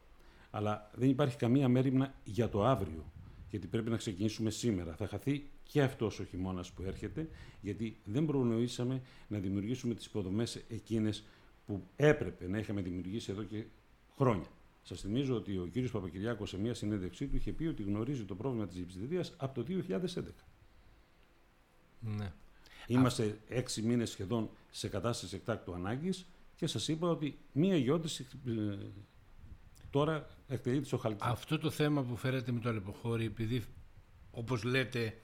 Αλλά 0.51 0.91
δεν 0.95 1.09
υπάρχει 1.09 1.37
καμία 1.37 1.69
μέρημνα 1.69 2.15
για 2.25 2.49
το 2.49 2.65
αύριο. 2.65 3.05
Γιατί 3.57 3.71
πρέπει 3.71 3.91
να 3.91 3.97
ξεκινήσουμε 3.97 4.51
σήμερα. 4.51 4.95
Θα 4.95 5.07
χαθεί 5.07 5.49
και 5.63 5.83
αυτός 5.83 6.19
ο 6.19 6.25
χειμώνας 6.25 6.73
που 6.73 6.83
έρχεται, 6.83 7.29
γιατί 7.61 7.97
δεν 8.05 8.27
προνοήσαμε 8.27 9.03
να 9.29 9.39
δημιουργήσουμε 9.39 9.95
τις 9.95 10.07
υποδομές 10.07 10.63
εκείνες 10.69 11.25
που 11.67 11.83
έπρεπε 11.97 12.49
να 12.49 12.59
είχαμε 12.59 12.81
δημιουργήσει 12.81 13.31
εδώ 13.31 13.43
και 13.43 13.65
χρόνια. 14.17 14.47
Σας 14.83 15.01
θυμίζω 15.01 15.35
ότι 15.35 15.59
ο 15.59 15.69
κύριος 15.73 15.91
Παπακυριάκος 15.91 16.49
σε 16.49 16.59
μια 16.59 16.75
συνέντευξή 16.75 17.27
του 17.27 17.37
είχε 17.37 17.53
πει 17.53 17.67
ότι 17.67 17.83
γνωρίζει 17.83 18.25
το 18.25 18.35
πρόβλημα 18.35 18.67
της 18.67 18.79
υψηλή 18.79 19.21
από 19.37 19.55
το 19.55 19.67
2011. 19.89 20.23
Ναι. 22.01 22.33
Είμαστε 22.87 23.39
έξι 23.49 23.83
μήνες 23.83 24.11
σχεδόν 24.11 24.51
σε 24.71 24.89
κατάσταση 24.89 25.37
εκτάκτου 25.37 25.75
ανάγκης 25.75 26.27
και 26.57 26.67
σας 26.67 26.89
είπα 26.89 27.09
ότι 27.09 27.39
μία 27.53 27.77
γεώτηση 27.77 28.27
ε, 28.47 28.77
τώρα 29.97 30.27
εκτελείται 30.49 30.87
στο 30.87 30.97
Χαλκίδι. 30.97 31.31
Αυτό 31.31 31.59
το 31.59 31.71
θέμα 31.71 32.03
που 32.03 32.17
φέρετε 32.17 32.53
με 32.53 32.61
το 32.61 32.69
αλεποχώρι, 32.69 33.25
επειδή 33.25 33.65
όπως 34.31 34.63
λέτε 34.63 35.17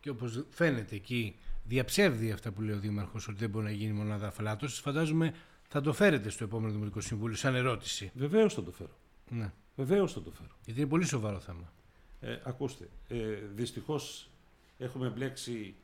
και 0.00 0.10
όπως 0.10 0.44
φαίνεται 0.50 0.94
εκεί, 0.94 1.36
διαψεύδει 1.64 2.30
αυτά 2.30 2.52
που 2.52 2.62
λέει 2.62 2.74
ο 2.74 2.78
Δήμαρχος 2.78 3.28
ότι 3.28 3.38
δεν 3.38 3.50
μπορεί 3.50 3.64
να 3.64 3.70
γίνει 3.70 3.92
μονάδα 3.92 4.26
αφαλάτωσης, 4.26 4.78
φαντάζομαι 4.78 5.34
θα 5.68 5.80
το 5.80 5.92
φέρετε 5.92 6.28
στο 6.28 6.44
επόμενο 6.44 6.72
Δημοτικό 6.72 7.00
Συμβούλιο 7.00 7.36
σαν 7.36 7.54
ερώτηση. 7.54 8.10
Βεβαίως 8.14 8.54
θα 8.54 8.62
το 8.62 8.70
φέρω. 8.70 8.96
Ναι. 9.28 9.52
Βεβαίως 9.76 10.12
θα 10.12 10.22
το 10.22 10.30
φέρω. 10.30 10.56
Γιατί 10.64 10.80
είναι 10.80 10.88
πολύ 10.88 11.04
σοβαρό 11.04 11.40
θέμα. 11.40 11.72
Ε, 12.20 12.38
ακούστε, 12.44 12.88
ε, 13.08 13.16
δυστυχώς 13.54 14.30
έχουμε 14.78 15.08
μπλέξει 15.08 15.74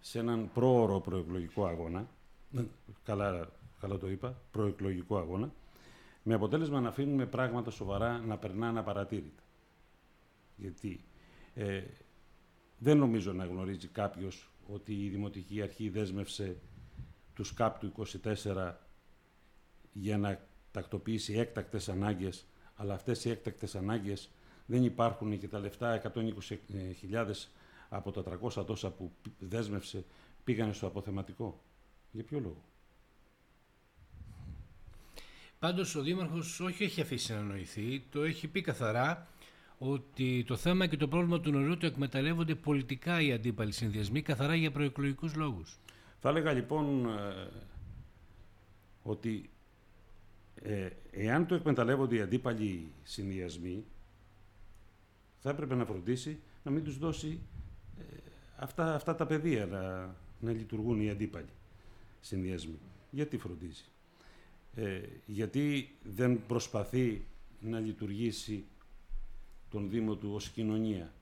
σε 0.00 0.18
έναν 0.18 0.50
πρόωρο 0.54 1.00
προεκλογικό 1.00 1.66
αγώνα, 1.66 2.08
ναι. 2.50 2.64
καλά, 3.04 3.48
καλά 3.80 3.98
το 3.98 4.10
είπα, 4.10 4.40
προεκλογικό 4.50 5.18
αγώνα, 5.18 5.52
με 6.28 6.34
αποτέλεσμα 6.34 6.80
να 6.80 6.88
αφήνουμε 6.88 7.26
πράγματα 7.26 7.70
σοβαρά 7.70 8.18
να 8.18 8.38
περνάνε 8.38 8.78
απαρατήρητα. 8.78 9.42
Γιατί 10.56 11.04
ε, 11.54 11.82
δεν 12.78 12.98
νομίζω 12.98 13.32
να 13.32 13.44
γνωρίζει 13.44 13.88
κάποιος 13.88 14.50
ότι 14.66 15.04
η 15.04 15.08
Δημοτική 15.08 15.62
Αρχή 15.62 15.88
δέσμευσε 15.88 16.56
τους 17.34 17.54
ΚΑΠ 17.54 17.78
του 17.78 17.92
24 18.44 18.72
για 19.92 20.18
να 20.18 20.40
τακτοποιήσει 20.70 21.32
έκτακτες 21.32 21.88
ανάγκες, 21.88 22.46
αλλά 22.74 22.94
αυτές 22.94 23.24
οι 23.24 23.30
έκτακτες 23.30 23.74
ανάγκες 23.74 24.30
δεν 24.66 24.84
υπάρχουν 24.84 25.38
και 25.38 25.48
τα 25.48 25.58
λεφτά 25.58 26.02
120.000 26.14 27.30
από 27.88 28.10
τα 28.10 28.38
300 28.56 28.66
τόσα 28.66 28.90
που 28.90 29.12
δέσμευσε 29.38 30.04
πήγανε 30.44 30.72
στο 30.72 30.86
αποθεματικό. 30.86 31.62
Για 32.10 32.24
ποιο 32.24 32.40
λόγο; 32.40 32.64
Πάντως 35.58 35.94
ο 35.94 36.02
Δήμαρχος 36.02 36.60
όχι 36.60 36.84
έχει 36.84 37.00
αφήσει 37.00 37.32
να 37.32 37.40
νοηθεί, 37.40 38.02
το 38.10 38.22
έχει 38.22 38.48
πει 38.48 38.60
καθαρά 38.60 39.26
ότι 39.78 40.44
το 40.46 40.56
θέμα 40.56 40.86
και 40.86 40.96
το 40.96 41.08
πρόβλημα 41.08 41.40
του 41.40 41.50
νερού 41.50 41.76
το 41.76 41.86
εκμεταλλεύονται 41.86 42.54
πολιτικά 42.54 43.20
οι 43.20 43.32
αντίπαλοι 43.32 43.72
συνδυασμοί 43.72 44.22
καθαρά 44.22 44.54
για 44.54 44.70
προεκλογικούς 44.70 45.34
λόγους. 45.34 45.78
Θα 46.20 46.28
έλεγα 46.28 46.52
λοιπόν 46.52 47.06
ε, 47.06 47.48
ότι 49.02 49.50
ε, 50.62 50.88
εάν 51.10 51.46
το 51.46 51.54
εκμεταλλεύονται 51.54 52.16
οι 52.16 52.20
αντίπαλοι 52.20 52.92
συνδυασμοί, 53.02 53.84
θα 55.40 55.50
έπρεπε 55.50 55.74
να 55.74 55.84
φροντίσει 55.84 56.38
να 56.64 56.70
μην 56.70 56.84
τους 56.84 56.98
δώσει 56.98 57.40
ε, 57.98 58.02
αυτά, 58.56 58.94
αυτά 58.94 59.14
τα 59.14 59.26
πεδία 59.26 59.66
να, 59.66 60.14
να 60.40 60.52
λειτουργούν 60.52 61.00
οι 61.00 61.10
αντίπαλοι 61.10 61.52
συνδυασμοί. 62.20 62.78
Γιατί 63.10 63.38
φροντίζει; 63.38 63.84
Ε, 64.78 65.00
γιατί 65.26 65.96
δεν 66.02 66.46
προσπαθεί 66.46 67.26
να 67.60 67.78
λειτουργήσει 67.78 68.64
τον 69.70 69.90
Δήμο 69.90 70.14
του 70.16 70.30
ως 70.34 70.48
κοινωνία. 70.48 71.12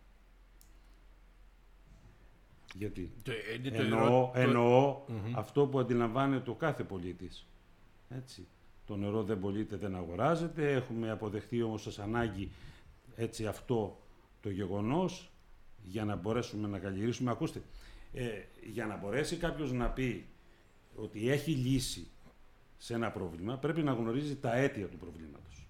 Γιατί; 2.74 3.12
Το, 3.22 3.32
εννοώ, 3.62 4.30
εννοώ 4.34 5.02
αυτό 5.34 5.66
που 5.66 5.78
αντιλαμβάνεται 5.78 6.50
ο 6.50 6.54
κάθε 6.54 6.84
πολίτης. 6.84 7.46
Έτσι. 8.08 8.46
Το 8.86 8.96
νερό 8.96 9.22
δεν 9.22 9.40
πωλείται, 9.40 9.76
δεν 9.76 9.96
αγοράζεται. 9.96 10.72
Έχουμε 10.72 11.10
αποδεχτεί 11.10 11.62
όμως 11.62 11.86
ως 11.86 11.98
ανάγκη 11.98 12.50
έτσι 13.16 13.46
αυτό 13.46 13.98
το 14.40 14.50
γεγονός 14.50 15.30
για 15.82 16.04
να 16.04 16.16
μπορέσουμε 16.16 16.68
να 16.68 16.78
καλλιεργήσουμε. 16.78 17.30
Ακούστε, 17.30 17.62
ε, 18.12 18.28
για 18.72 18.86
να 18.86 18.96
μπορέσει 18.96 19.36
κάποιος 19.36 19.72
να 19.72 19.88
πει 19.88 20.26
ότι 20.94 21.30
έχει 21.30 21.50
λύση 21.50 22.06
σε 22.76 22.94
ένα 22.94 23.10
πρόβλημα, 23.10 23.56
πρέπει 23.56 23.82
να 23.82 23.92
γνωρίζει 23.92 24.36
τα 24.36 24.54
αίτια 24.54 24.86
του 24.88 24.96
προβλήματος. 24.96 25.68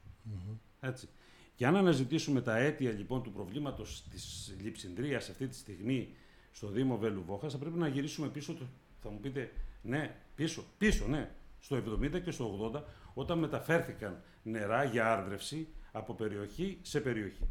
Έτσι. 0.80 1.08
Και 1.54 1.66
αν 1.66 1.76
αναζητήσουμε 1.76 2.40
τα 2.40 2.56
αίτια 2.56 2.90
λοιπόν 2.90 3.22
του 3.22 3.32
προβλήματος 3.32 4.08
της 4.10 4.56
λειψιδρίας 4.60 5.28
αυτή 5.28 5.48
τη 5.48 5.56
στιγμή 5.56 6.14
στο 6.52 6.68
Δήμο 6.68 6.96
Βέλου 6.96 7.40
θα 7.48 7.58
πρέπει 7.58 7.78
να 7.78 7.88
γυρίσουμε 7.88 8.28
πίσω, 8.28 8.56
θα 9.02 9.10
μου 9.10 9.20
πείτε, 9.20 9.52
ναι, 9.82 10.16
πίσω, 10.34 10.64
πίσω, 10.78 11.06
ναι, 11.06 11.30
στο 11.60 11.76
70 11.76 12.22
και 12.22 12.30
στο 12.30 12.72
80, 12.74 12.82
όταν 13.14 13.38
μεταφέρθηκαν 13.38 14.22
νερά 14.42 14.84
για 14.84 15.12
άρδρευση 15.12 15.68
από 15.92 16.14
περιοχή 16.14 16.78
σε 16.82 17.00
περιοχή. 17.00 17.48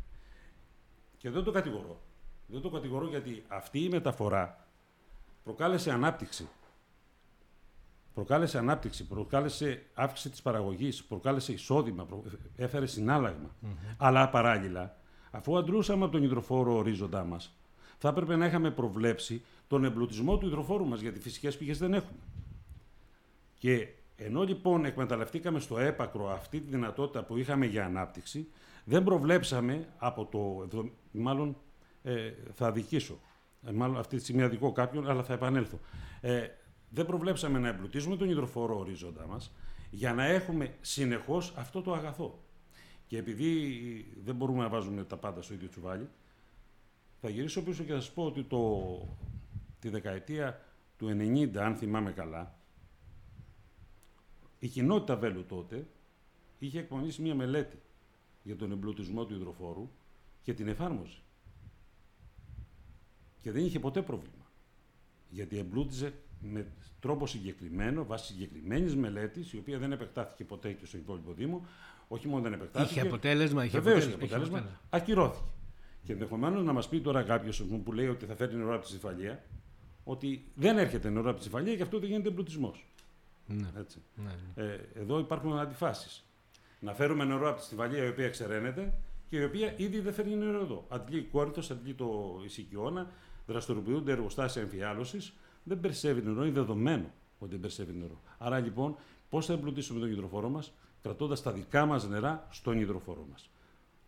Και 1.18 1.30
δεν 1.30 1.44
το 1.44 1.52
κατηγορώ. 1.52 2.02
Δεν 2.48 2.62
το 2.62 2.70
κατηγορώ 2.70 3.08
γιατί 3.08 3.44
αυτή 3.48 3.84
η 3.84 3.90
μεταφορά 3.90 4.68
προκάλεσε 5.44 5.92
ανάπτυξη. 5.92 6.48
Προκάλεσε 8.16 8.58
ανάπτυξη, 8.58 9.08
προκάλεσε 9.08 9.84
αύξηση 9.94 10.30
της 10.30 10.42
παραγωγής, 10.42 11.04
προκάλεσε 11.04 11.54
εισόδημα, 11.54 12.06
έφερε 12.56 12.86
Αλλά 13.98 14.30
παράλληλα, 14.30 14.98
αφού 15.32 15.58
αντρούσαμε 15.58 16.04
από 16.04 16.12
τον 16.12 16.24
υδροφόρο 16.24 16.76
ορίζοντά 16.76 17.24
μας, 17.24 17.56
θα 17.98 18.10
έπρεπε 18.10 18.36
να 18.36 18.46
είχαμε 18.46 18.72
προβλέψει 18.72 19.42
τον 19.68 19.84
εμπλουτισμό 19.84 20.38
του 20.38 20.46
υδροφόρου 20.46 20.86
μας, 20.86 21.00
γιατί 21.02 21.20
φυσικές 21.20 21.58
πηγές 21.58 21.78
δεν 21.78 21.94
έχουμε. 21.94 22.20
Και 23.58 23.88
ενώ 24.16 24.44
λοιπόν 24.44 24.86
εκμεταλλευτήκαμε 24.86 25.60
στο 25.60 25.80
έπακρο 25.80 26.30
αυτή 26.30 26.60
τη 26.60 26.70
δυνατότητα 26.70 27.24
που 27.24 27.38
είχαμε 27.38 27.66
για 27.66 27.86
ανάπτυξη, 27.86 28.48
δεν 28.84 29.04
προβλέψαμε 29.04 29.88
από 29.98 30.26
το... 30.26 30.68
Μάλλον 31.12 31.58
ε, 32.04 32.32
θα 32.54 32.68
αδικήσω. 32.68 33.20
Ε, 33.68 33.72
μάλλον 33.72 33.98
αυτή 33.98 34.16
τη 34.16 34.22
στιγμή 34.22 34.42
αδικώ 34.42 34.72
κάποιον, 34.72 35.10
αλλά 35.10 35.24
θα 35.24 35.34
επανέλθω. 35.34 35.80
Ε, 36.22 36.48
δεν 36.96 37.06
προβλέψαμε 37.06 37.60
να 37.60 37.68
εμπλουτίζουμε 37.68 38.16
τον 38.18 38.30
υδροφόρο 38.30 38.80
ορίζοντά 38.80 39.28
μας 39.28 39.52
για 39.92 40.14
να 40.14 40.26
έχουμε 40.26 40.76
συνεχώς 40.82 41.54
αυτό 41.58 41.82
το 41.82 41.94
αγαθό. 41.94 42.40
Και 43.08 43.18
επειδή 43.18 43.52
δεν 44.24 44.36
μπορούμε 44.36 44.62
να 44.64 44.70
βάζουμε 44.70 45.04
τα 45.04 45.18
πάντα 45.18 45.42
στο 45.42 45.54
ίδιο 45.54 45.70
τσουβάλι, 45.70 46.10
θα 47.22 47.30
γυρίσω 47.30 47.64
πίσω 47.64 47.84
και 47.84 47.92
θα 47.92 48.00
σας 48.00 48.12
πω 48.12 48.26
ότι 48.26 48.44
το, 48.44 48.92
τη 49.80 49.90
δεκαετία 49.90 50.62
του 50.98 51.08
90, 51.08 51.58
αν 51.58 51.76
θυμάμαι 51.76 52.12
καλά, 52.12 52.60
η 54.60 54.68
κοινότητα 54.68 55.16
Βέλου 55.16 55.46
τότε 55.46 55.88
είχε 56.60 56.80
εκπονήσει 56.80 57.22
μία 57.22 57.36
μελέτη 57.36 57.82
για 58.44 58.56
τον 58.56 58.72
εμπλουτισμό 58.72 59.26
του 59.26 59.34
υδροφόρου 59.34 59.90
και 60.42 60.54
την 60.54 60.68
εφάρμοζε. 60.68 61.20
Και 63.42 63.52
δεν 63.52 63.66
είχε 63.66 63.80
ποτέ 63.80 64.02
πρόβλημα. 64.02 64.52
Γιατί 65.30 65.58
εμπλούτιζε 65.58 66.14
με 66.52 66.66
τρόπο 67.00 67.28
συγκεκριμένο, 67.28 68.06
βάσει 68.06 68.26
συγκεκριμένης 68.26 68.96
μελέτης, 68.96 69.54
η 69.54 69.58
οποία 69.58 69.78
δεν 69.78 69.92
επεκτάθηκε 69.92 70.44
ποτέ 70.44 70.72
και 70.72 70.86
στο 70.86 70.98
υπόλοιπο 70.98 71.34
Δήμο. 71.34 71.66
Όχι 72.08 72.28
μόνο 72.28 72.42
δεν 72.42 72.54
επεκτάθηκε. 72.54 73.00
Είχε 73.00 73.08
αποτέλεσμα, 73.08 73.66
είχε 73.66 73.80
Βεβαίως, 73.80 74.06
αποτέλεσμα. 74.06 74.36
Είχε 74.36 74.36
αποτέλεσμα. 74.36 74.80
Ακυρώθηκε. 74.90 75.50
Και 76.04 76.14
ενδεχομένως 76.14 76.64
να 76.64 76.74
μας 76.74 76.90
πει 76.90 77.02
τώρα 77.02 77.24
κάποιος 77.24 77.64
που 77.84 77.94
λέει 77.94 78.08
ότι 78.08 78.26
θα 78.26 78.36
φέρει 78.36 78.56
νερό 78.56 78.76
από 78.76 78.86
τη 78.86 78.92
Συφαλία, 78.92 79.44
ότι 80.04 80.52
δεν 80.56 80.78
έρχεται 80.78 81.10
νερό 81.10 81.30
από 81.30 81.38
τη 81.38 81.44
Συφαλία 81.44 81.76
και 81.76 81.82
αυτό 81.82 82.00
δεν 82.00 82.10
γίνεται 82.10 82.30
εμπλουτισμός. 82.30 82.86
Ναι. 83.48 83.68
Έτσι. 83.78 84.02
Ναι, 84.16 84.32
ναι. 84.56 84.72
Ε, 84.72 84.80
εδώ 84.94 85.20
υπάρχουν 85.20 85.60
αντιφάσεις. 85.60 86.26
Να 86.80 86.94
φέρουμε 86.94 87.26
νερό 87.26 87.50
από 87.50 87.60
τη 87.60 87.66
Στιβαλία 87.66 88.04
η 88.04 88.08
οποία 88.08 88.26
εξεραίνεται 88.26 88.94
και 89.30 89.38
η 89.38 89.44
οποία 89.44 89.74
ήδη 89.78 90.00
δεν 90.00 90.14
φέρνει 90.14 90.36
νερό 90.36 90.60
εδώ. 90.60 90.86
Αντλεί 90.90 91.22
κόρυθο, 91.22 91.62
αντλεί 91.72 91.94
το 91.94 92.42
Ισικιώνα, 92.46 93.12
δραστηριοποιούνται 93.48 94.12
εργοστάσια 94.12 94.62
εμφιάλωσης. 94.62 95.34
Δεν 95.68 95.80
περσεύει 95.80 96.22
νερό, 96.22 96.44
είναι 96.44 96.54
δεδομένο 96.54 97.12
ότι 97.40 97.52
δεν 97.52 97.60
περσεύει 97.60 97.94
νερό. 97.94 98.22
Άρα 98.38 98.60
λοιπόν, 98.60 98.96
πώς 99.30 99.46
θα 99.46 99.54
εμπλουτίσουμε 99.54 100.00
τον 100.00 100.12
υδροφόρο 100.12 100.50
μας, 100.50 100.74
κρατώντας 101.02 101.42
τα 101.42 101.52
δικά 101.52 101.86
μας 101.86 102.08
νερά 102.08 102.48
στον 102.52 102.80
υδροφόρο 102.80 103.28
μας. 103.32 103.50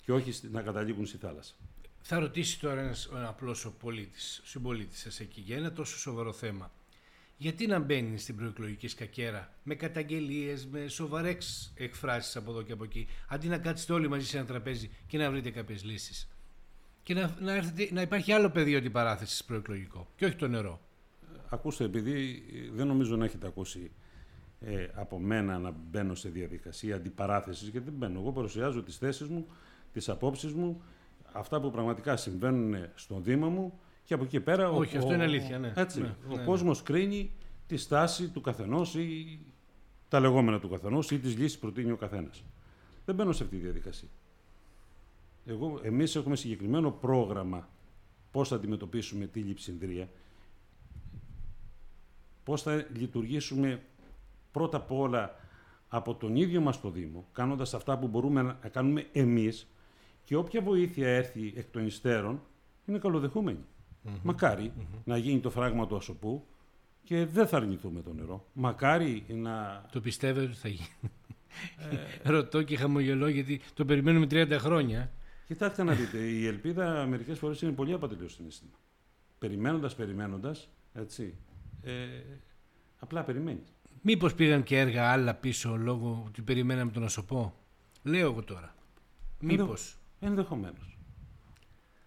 Και 0.05 0.11
όχι 0.11 0.47
να 0.51 0.61
καταλήγουν 0.61 1.05
στη 1.05 1.17
θάλασσα. 1.17 1.53
Θα 2.01 2.19
ρωτήσει 2.19 2.59
τώρα 2.59 2.81
ένας 2.81 3.09
απλός 3.27 3.73
συμπολίτης 4.43 4.99
σας 4.99 5.19
εκεί 5.19 5.41
για 5.41 5.57
ένα 5.57 5.71
τόσο 5.71 5.97
σοβαρό 5.97 6.33
θέμα 6.33 6.71
γιατί 7.37 7.67
να 7.67 7.79
μπαίνεις 7.79 8.21
στην 8.21 8.35
προεκλογική 8.35 8.87
σκακέρα 8.87 9.51
με 9.63 9.75
καταγγελίες, 9.75 10.65
με 10.65 10.87
σοβαρές 10.87 11.71
εκφράσεις 11.75 12.35
από 12.35 12.51
εδώ 12.51 12.61
και 12.61 12.71
από 12.71 12.83
εκεί, 12.83 13.07
αντί 13.27 13.47
να 13.47 13.57
κάτσετε 13.57 13.93
όλοι 13.93 14.07
μαζί 14.07 14.25
σε 14.25 14.37
ένα 14.37 14.45
τραπέζι 14.45 14.89
και 15.07 15.17
να 15.17 15.31
βρείτε 15.31 15.49
κάποιες 15.49 15.83
λύσεις; 15.83 16.27
Και 17.03 17.13
να, 17.13 17.35
να, 17.39 17.53
έρθετε, 17.53 17.89
να 17.93 18.01
υπάρχει 18.01 18.31
άλλο 18.31 18.49
πεδίο 18.49 18.77
αντιπαράθεσης 18.77 19.43
προεκλογικό 19.43 20.07
και 20.15 20.25
όχι 20.25 20.35
το 20.35 20.47
νερό. 20.47 20.81
Ακούστε, 21.49 21.83
επειδή 21.83 22.43
δεν 22.73 22.87
νομίζω 22.87 23.15
να 23.15 23.25
έχετε 23.25 23.47
ακούσει 23.47 23.91
ε, 24.59 24.87
από 24.93 25.19
μένα 25.19 25.59
να 25.59 25.73
μπαίνω 25.89 26.15
σε 26.15 26.29
διαδικασία 26.29 26.95
αντιπαράθεσης, 26.95 27.67
γιατί 27.67 27.85
δεν 27.89 27.97
μπαίνω. 27.97 28.19
Εγώ 28.19 28.31
παρουσιάζω 28.31 28.83
τις 28.83 28.97
θέσεις 28.97 29.27
μου, 29.27 29.47
τις 29.93 30.09
απόψεις 30.09 30.53
μου, 30.53 30.81
αυτά 31.31 31.61
που 31.61 31.71
πραγματικά 31.71 32.17
συμβαίνουν 32.17 32.75
στον 32.95 33.23
Δήμο 33.23 33.49
μου 33.49 33.79
και 34.03 34.13
από 34.13 34.23
εκεί 34.23 34.39
πέρα. 34.39 34.69
Όχι, 34.69 34.95
ο, 34.95 34.99
αυτό 34.99 35.13
είναι 35.13 35.23
αλήθεια. 35.23 35.59
Ναι. 35.59 35.73
Έτσι, 35.75 36.01
ναι, 36.01 36.15
ο 36.29 36.35
ναι, 36.35 36.43
κόσμος 36.43 36.83
κρίνει 36.83 37.31
τη 37.67 37.77
στάση 37.77 38.29
του 38.29 38.41
καθενός 38.41 38.95
ή 38.95 39.39
τα 40.07 40.19
λεγόμενα 40.19 40.59
του 40.59 40.69
καθενός 40.69 41.11
ή 41.11 41.19
τις 41.19 41.37
λύσεις 41.37 41.53
που 41.53 41.59
προτείνει 41.59 41.91
ο 41.91 41.97
καθένας. 41.97 42.43
Δεν 43.05 43.15
μπαίνω 43.15 43.31
σε 43.31 43.43
αυτή 43.43 43.55
τη 43.55 43.61
διαδικασία. 43.61 44.09
Εγώ, 45.45 45.79
εμείς 45.83 46.15
έχουμε 46.15 46.35
συγκεκριμένο 46.35 46.91
πρόγραμμα 46.91 47.69
πώς 48.31 48.47
θα 48.47 48.55
αντιμετωπίσουμε 48.55 49.25
τη 49.27 49.39
λειψινδρία, 49.39 50.09
πώς 52.47 52.61
θα 52.61 52.85
λειτουργήσουμε 52.93 53.81
πρώτα 54.51 54.77
απ' 54.77 54.91
όλα 54.91 55.35
από 55.87 56.15
τον 56.15 56.35
ίδιο 56.35 56.61
μας 56.61 56.81
το 56.81 56.89
Δήμο, 56.89 57.27
κάνοντας 57.33 57.73
αυτά 57.73 57.97
που 57.97 58.07
μπορούμε 58.07 58.41
να 58.41 58.69
κάνουμε 58.71 59.05
εμείς 59.11 59.67
και 60.23 60.35
όποια 60.35 60.61
βοήθεια 60.61 61.07
έρθει 61.07 61.53
εκ 61.55 61.65
των 61.71 61.85
υστέρων 61.85 62.41
είναι 62.85 62.97
καλοδεχούμενη. 62.97 63.59
Mm-hmm. 63.59 64.19
Μακάρι 64.23 64.71
mm-hmm. 64.77 64.99
να 65.03 65.17
γίνει 65.17 65.39
το 65.39 65.49
φράγμα 65.49 65.87
του 65.87 65.95
ασωπού 65.95 66.45
και 67.03 67.25
δεν 67.25 67.47
θα 67.47 67.57
αρνηθούμε 67.57 68.01
το 68.01 68.13
νερό. 68.13 68.45
Μακάρι 68.53 69.25
να. 69.27 69.85
Το 69.91 70.01
πιστεύω 70.01 70.41
ότι 70.41 70.53
θα 70.53 70.67
γίνει; 70.67 71.11
Ε... 71.91 71.97
Ρωτώ 72.35 72.63
και 72.63 72.77
χαμογελώ 72.77 73.27
γιατί 73.27 73.61
το 73.73 73.85
περιμένουμε 73.85 74.27
30 74.29 74.55
χρόνια. 74.59 75.11
Κοιτάξτε 75.47 75.83
να 75.83 75.93
δείτε, 75.93 76.17
η 76.17 76.47
ελπίδα 76.47 77.05
μερικές 77.05 77.39
φορές 77.39 77.61
είναι 77.61 77.71
πολύ 77.71 77.93
απατηλό 77.93 78.27
συνέστημα. 78.27 78.79
Περιμένοντας, 79.39 79.95
περιμένοντας, 79.95 80.69
έτσι. 80.93 81.37
Ε, 81.87 82.23
απλά 82.99 83.23
περιμένεις. 83.23 83.73
Μήπως 84.01 84.35
πήγαν 84.35 84.63
και 84.63 84.79
έργα 84.79 85.11
άλλα 85.11 85.33
πίσω 85.33 85.75
λόγω 85.77 86.23
ότι 86.27 86.41
περιμέναμε 86.41 86.91
τον 86.91 87.03
Ασωπό. 87.03 87.53
Λέω 88.03 88.31
εγώ 88.31 88.43
τώρα. 88.43 88.75
Μήπως. 89.39 89.97
Ενδεχομένως 90.19 90.97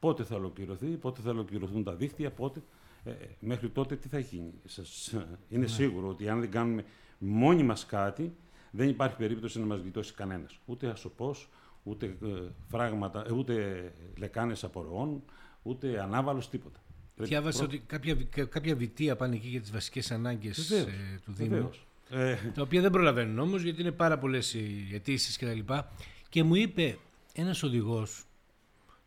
πότε 0.01 0.25
θα 0.25 0.37
ολοκληρωθεί, 0.37 0.87
πότε 0.87 1.21
θα 1.21 1.31
ολοκληρωθούν 1.31 1.85
τα 1.85 1.95
δίκτυα, 1.95 2.31
πότε. 2.31 2.63
Ε, 3.05 3.13
μέχρι 3.41 3.69
τότε 3.69 3.97
τι 3.97 4.09
θα 4.09 4.19
γίνει. 4.19 4.53
Σας, 4.65 5.13
είναι 5.49 5.61
ναι. 5.61 5.67
σίγουρο 5.67 6.09
ότι 6.09 6.29
αν 6.29 6.41
δεν 6.41 6.51
κάνουμε 6.51 6.85
μόνοι 7.19 7.63
μας 7.63 7.87
κάτι, 7.87 8.37
δεν 8.71 8.89
υπάρχει 8.89 9.17
περίπτωση 9.17 9.59
να 9.59 9.67
μας 9.67 9.81
γλιτώσει 9.81 10.15
κανένας. 10.15 10.59
Ούτε 10.67 10.89
ασωπός, 10.89 11.49
ούτε 11.83 12.07
ε, 12.07 12.49
φράγματα, 12.69 13.25
ε, 13.29 13.33
ούτε 13.33 13.85
λεκάνες 14.19 14.65
απορροών, 14.65 15.23
ούτε 15.63 16.03
ανάβαλος, 16.03 16.49
τίποτα. 16.49 16.81
Διάβασα 17.27 17.65
ότι 17.65 17.79
κάποια, 17.87 18.17
κάποια 18.49 18.77
βιτία 18.77 19.17
πάνε 19.17 19.35
εκεί 19.35 19.49
για 19.49 19.61
τις 19.61 19.71
βασικές 19.71 20.11
ανάγκες 20.11 20.71
ε, 20.71 20.87
του 21.25 21.33
Δήμου. 21.33 21.71
Ε... 22.11 22.37
Τα 22.55 22.63
οποία 22.63 22.81
δεν 22.81 22.91
προλαβαίνουν 22.91 23.39
όμως 23.39 23.63
γιατί 23.63 23.81
είναι 23.81 23.93
πάρα 23.93 24.19
πολλές 24.19 24.55
οι 24.55 24.91
αιτήσεις 24.93 25.37
κτλ. 25.37 25.59
Και, 25.59 25.83
και 26.29 26.43
μου 26.43 26.55
είπε 26.55 26.99
ένας 27.35 27.63
οδηγός 27.63 28.25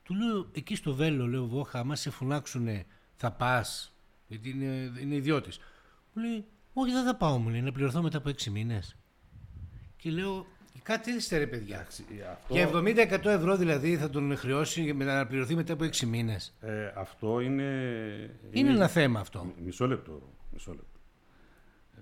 του 0.03 0.13
λέω 0.13 0.47
εκεί 0.53 0.75
στο 0.75 0.93
Βέλο, 0.93 1.27
λέω 1.27 1.45
Βόχα, 1.45 1.79
άμα 1.79 1.95
σε 1.95 2.09
φωνάξουνε 2.09 2.85
θα 3.15 3.31
πας, 3.31 3.93
γιατί 4.27 4.49
είναι, 4.49 4.91
είναι 5.01 5.15
ιδιώτης. 5.15 5.59
Μου 6.13 6.23
λέει, 6.23 6.45
Όχι, 6.73 6.91
δεν 6.91 7.05
θα 7.05 7.15
πάω, 7.15 7.37
μου 7.37 7.49
λέει, 7.49 7.61
να 7.61 7.71
πληρωθώ 7.71 8.01
μετά 8.01 8.17
από 8.17 8.29
έξι 8.29 8.49
μήνες. 8.49 8.95
Και 9.97 10.09
λέω, 10.11 10.45
κάτι 10.83 11.11
είστε 11.11 11.37
ρε 11.37 11.47
παιδιά. 11.47 11.75
Εντάξει, 11.75 12.03
ε, 12.19 12.23
αυτό, 12.31 12.53
Και 12.53 12.67
70% 13.25 13.25
ευρώ 13.25 13.57
δηλαδή 13.57 13.97
θα 13.97 14.09
τον 14.09 14.37
χρεώσει 14.37 14.81
για 14.83 14.93
να 14.93 15.13
αναπληρωθεί 15.13 15.55
μετά 15.55 15.73
από 15.73 15.83
6 15.83 16.05
μήνες. 16.05 16.53
ε, 16.61 16.91
αυτό 16.95 17.39
είναι... 17.39 17.63
Είναι 18.51 18.69
ένα 18.69 18.87
θέμα 18.87 19.19
αυτό. 19.19 19.43
Μ- 19.43 19.59
Μισό 19.65 19.87
λεπτό. 19.87 20.33
Μισό 20.51 20.71
λεπτό. 20.71 20.99
Ε, 21.97 22.01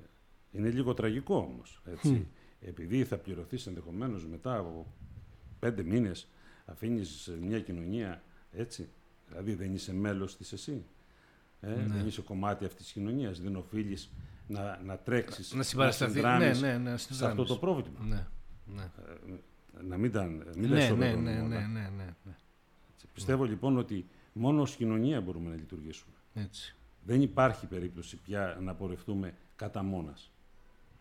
Είναι 0.52 0.70
λίγο 0.70 0.94
τραγικό 0.94 1.36
όμως. 1.36 1.82
Έτσι. 1.92 2.28
Επειδή 2.62 3.04
θα 3.04 3.18
πληρωθείς 3.18 3.68
ενδεχομένως 3.68 4.26
μετά 4.28 4.58
από 4.58 4.94
πέντε 5.60 5.84
μήνες, 5.84 6.28
αφήνεις 6.66 7.32
μια 7.42 7.60
κοινωνία 7.60 8.24
έτσι. 8.52 8.90
Δηλαδή 9.28 9.54
δεν 9.54 9.74
είσαι 9.74 9.94
μέλος 9.94 10.38
της 10.38 10.52
εσύ. 10.54 10.86
Ε, 11.62 11.68
Ναι. 11.70 11.76
Δεν 11.96 12.08
είσαι 12.08 12.22
κομμάτι 12.22 12.66
αυτής 12.66 12.84
της 12.84 12.92
κοινωνίας. 12.92 13.42
Δεν 13.42 13.56
οφείλεις 13.56 14.12
να, 14.48 14.80
να 14.86 14.98
τρέξεις, 14.98 15.54
Να 15.54 15.64
συμπαρασταθεί. 15.64 16.12
Ναι, 16.12 16.20
συνδράμεις 16.20 16.62
ναι, 16.62 16.78
ναι, 16.78 16.98
σε 16.98 17.26
αυτό 17.26 17.44
το 17.44 17.56
πρόβλημα. 17.58 18.00
Ναι, 18.08 18.28
ναι. 18.76 18.82
Ε, 18.84 19.84
να 19.84 19.98
μην 19.98 20.12
τα, 20.12 20.24
μην 20.24 20.44
τα 20.46 20.52
Ναι, 20.60 20.68
ναι, 20.68 20.84
ισοπεδώνουμε 20.84 21.32
ναι, 21.34 21.42
όλα. 21.42 21.48
ναι, 21.48 21.68
ναι, 21.68 21.90
ναι, 21.90 22.04
ναι. 22.24 22.36
Έτσι. 22.94 23.08
Πιστεύω 23.14 23.44
λοιπόν 23.44 23.78
ότι 23.78 24.06
μόνο 24.34 24.62
ως 24.62 24.76
κοινωνία 24.76 25.22
μπορούμε 25.22 25.50
να 25.50 25.56
λειτουργήσουμε. 25.56 26.14
Έτσι, 26.34 26.76
Δεν 27.06 27.22
υπάρχει 27.22 27.66
περίπτωση 27.68 28.18
πια 28.18 28.58
να 28.62 28.74
πορευτούμε 28.76 29.34
κατά 29.56 29.84
μόνας. 29.84 30.32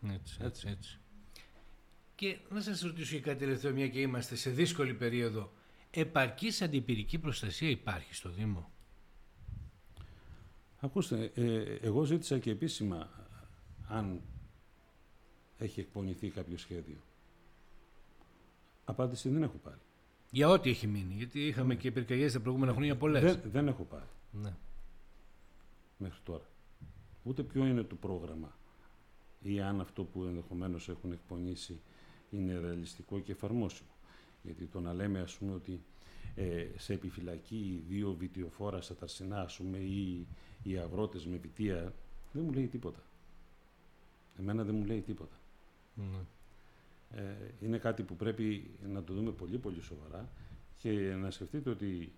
έτσι, 0.09 0.37
έτσι, 0.41 0.67
έτσι. 0.69 0.99
Και 2.15 2.37
να 2.49 2.61
σας 2.61 2.81
ρωτήσω 2.81 3.15
και 3.15 3.21
κάτι 3.21 3.39
τελευταίο, 3.39 3.73
μια 3.73 3.87
και 3.87 4.01
είμαστε 4.01 4.35
σε 4.35 4.49
δύσκολη 4.49 4.93
περίοδο. 4.93 5.51
Επαρκής 5.91 6.61
αντιπυρική 6.61 7.19
προστασία 7.19 7.69
υπάρχει 7.69 8.13
στο 8.13 8.29
Δήμο; 8.29 8.71
Ακούστε, 10.79 11.31
ε, 11.35 11.61
εγώ 11.81 12.03
ζήτησα 12.03 12.39
και 12.39 12.49
επίσημα 12.51 13.09
αν 13.87 14.21
έχει 15.57 15.79
εκπονηθεί 15.79 16.29
κάποιο 16.29 16.57
σχέδιο. 16.57 16.97
Απάντηση 18.91 19.29
δεν 19.29 19.43
έχω 19.43 19.57
πάρει. 19.63 19.77
Για 20.31 20.49
ό,τι 20.49 20.69
έχει 20.69 20.87
μείνει. 20.87 21.13
Γιατί 21.13 21.47
είχαμε 21.47 21.75
και 21.75 21.91
πυρκαγιές 21.91 22.33
τα 22.33 22.39
προηγούμενα 22.39 22.73
χρόνια 22.73 22.95
πολλές. 22.97 23.21
Δεν, 23.21 23.41
δεν 23.51 23.67
έχω 23.67 23.83
πάρει 23.83 24.05
Ναι. 24.31 24.53
μέχρι 25.97 26.19
τώρα. 26.23 26.43
Ούτε 27.23 27.43
ποιο 27.43 27.65
είναι 27.65 27.83
το 27.83 27.95
πρόγραμμα 27.95 28.55
ή 29.41 29.61
αν 29.61 29.81
αυτό 29.81 30.03
που 30.03 30.23
ενδεχομένως 30.23 30.89
έχουν 30.89 31.11
εκπονήσει 31.11 31.79
είναι 32.31 32.59
ρεαλιστικό 32.59 33.19
και 33.19 33.31
εφαρμόσιμο. 33.31 33.89
Γιατί 34.43 34.65
το 34.65 34.79
να 34.79 34.93
λέμε 34.93 35.19
ας 35.19 35.37
πούμε 35.37 35.53
ότι 35.53 35.81
ε, 36.35 36.65
σε 36.77 36.93
επιφυλακή 36.93 37.83
δύο 37.87 38.13
βιτιοφόρα 38.13 38.81
στα 38.81 38.95
Ταρσινά 38.95 39.41
ας 39.41 39.57
πούμε, 39.57 39.77
ή 39.77 40.27
οι 40.63 40.77
αγρότες 40.77 41.25
με 41.25 41.37
βιτία 41.37 41.93
δεν 42.31 42.43
μου 42.43 42.51
λέει 42.53 42.67
τίποτα. 42.67 42.99
Εμένα 44.39 44.63
δεν 44.63 44.75
μου 44.75 44.85
λέει 44.85 45.01
τίποτα. 45.01 45.39
ναι. 45.95 46.17
Ε, 47.15 47.21
είναι 47.65 47.77
κάτι 47.77 48.03
που 48.03 48.15
πρέπει 48.15 48.71
να 48.87 49.03
το 49.03 49.13
δούμε 49.13 49.31
πολύ 49.31 49.57
πολύ 49.57 49.81
σοβαρά 49.81 50.29
και 50.77 50.91
να 51.15 51.31
σκεφτείτε 51.31 51.69
ότι 51.69 52.11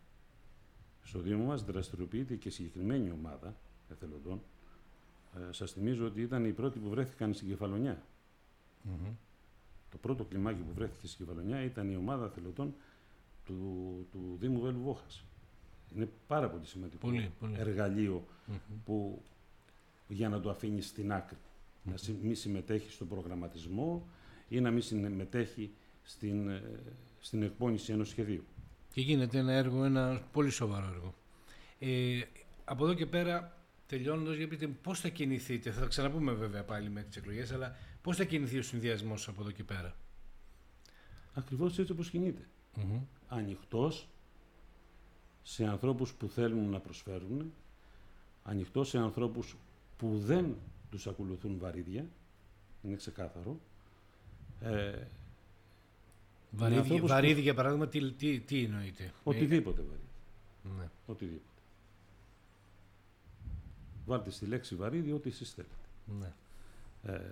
στο 1.04 1.20
Δήμο 1.20 1.44
μας 1.46 1.64
δραστηριοποιείται 1.64 2.36
και 2.36 2.50
συγκεκριμένη 2.50 3.12
ομάδα 3.12 3.56
εθελοντών. 3.92 4.42
Ε, 5.50 5.52
σας 5.52 5.72
θυμίζω 5.72 6.06
ότι 6.06 6.22
ήταν 6.22 6.46
οι 6.46 6.52
πρώτοι 6.52 6.80
που 6.80 6.90
βρέθηκαν 6.90 7.34
στην 7.34 7.48
Κεφαλονιά. 7.48 8.02
Μμμ. 8.82 9.14
Το 9.92 9.98
πρώτο 9.98 10.24
κλιμάκι 10.24 10.62
που 10.62 10.74
βρέθηκε 10.74 11.08
στην 11.08 11.26
Κεφαλονιά 11.26 11.64
ήταν 11.64 11.90
η 11.92 11.96
ομάδα 11.96 12.26
εθελοντών 12.26 12.74
του, 13.46 13.56
του 14.12 14.38
Δήμου 14.40 14.60
Βέλου 14.60 14.80
Βόχας. 14.82 15.24
Είναι 15.96 16.10
πάρα 16.28 16.50
πολύ 16.50 16.66
σημαντικό 16.66 17.08
Πολύ, 17.08 17.32
πολύ. 17.40 17.56
εργαλείο 17.58 18.26
Μμμ. 18.48 18.56
που 18.86 19.22
για 20.08 20.30
να 20.30 20.40
το 20.42 20.50
αφήνεις 20.50 20.88
στην 20.88 21.12
άκρη. 21.14 21.38
Να 21.84 21.98
συ- 21.98 22.22
μη 22.24 22.34
συμμετέχεις 22.36 22.94
στον 22.94 23.08
προγραμματισμό 23.08 24.08
ή 24.50 24.60
να 24.60 24.72
μην 24.72 24.82
συμμετέχει 24.82 25.72
στην, 26.04 26.50
ε, 26.50 26.64
στην 27.20 27.44
εκπόνηση 27.44 27.92
ενός 27.92 28.10
σχεδίου. 28.10 28.44
Και 28.94 29.02
γίνεται 29.02 29.38
ένα 29.38 29.52
έργο, 29.52 29.84
ένα 29.84 30.22
πολύ 30.32 30.50
σοβαρό 30.50 30.88
έργο. 30.88 31.14
Ε, 31.80 32.22
από 32.66 32.84
εδώ 32.84 32.94
και 32.94 33.06
πέρα, 33.06 33.58
τελειώνοντας, 33.88 34.36
για 34.36 34.48
πείτε 34.48 34.68
πώς 34.68 35.00
θα 35.00 35.10
κινηθείτε. 35.10 35.72
Θα 35.72 35.80
τα 35.80 35.88
ξαναπούμε 35.88 36.32
βέβαια 36.32 36.64
πάλι 36.64 36.90
με 36.90 37.02
τις 37.02 37.16
εκλογές, 37.16 37.52
αλλά 37.52 37.76
πώς 38.02 38.18
θα 38.18 38.24
κινηθεί 38.24 38.58
ο 38.58 38.64
συνδυασμός 38.64 39.28
από 39.28 39.42
εδώ 39.42 39.52
και 39.52 39.64
πέρα; 39.64 39.96
Ακριβώς 41.34 41.80
έτσι 41.80 41.92
όπως 41.92 42.10
κινείται. 42.10 42.48
Μμμ. 42.76 43.00
Ανοιχτός 43.28 44.08
σε 45.44 45.66
ανθρώπους 45.66 46.14
που 46.14 46.28
θέλουν 46.28 46.70
να 46.70 46.80
προσφέρουν, 46.80 47.54
ανοιχτός 48.44 48.90
σε 48.90 48.98
ανθρώπους 48.98 49.56
που 49.98 50.20
δεν 50.20 50.56
τους 50.90 51.08
ακολουθούν 51.08 51.58
βαρύδια, 51.58 52.06
είναι 52.82 52.96
ξεκάθαρο. 52.96 53.60
Ε, 54.64 55.08
Βαρύδι, 56.52 56.78
ανθρώπους 56.80 57.02
που- 57.02 57.08
βαρύδι, 57.08 57.42
για 57.42 57.54
παράδειγμα, 57.54 57.88
τι, 57.88 58.12
τι, 58.12 58.40
τι 58.40 58.64
εννοείται; 58.64 59.12
οτιδήποτε 59.24 59.82
βαρύδι. 59.82 60.08
Ε, 60.66 60.70
ναι. 60.82 60.90
Οτιδήποτε. 61.06 61.44
Βάλτε 64.06 64.30
στη 64.32 64.46
λέξη 64.46 64.76
βαρύδι 64.76 65.12
ό,τι 65.12 65.30
εσείς 65.30 65.52
θέλετε. 65.54 65.74
ναι. 66.20 66.34
Ε, 67.14 67.32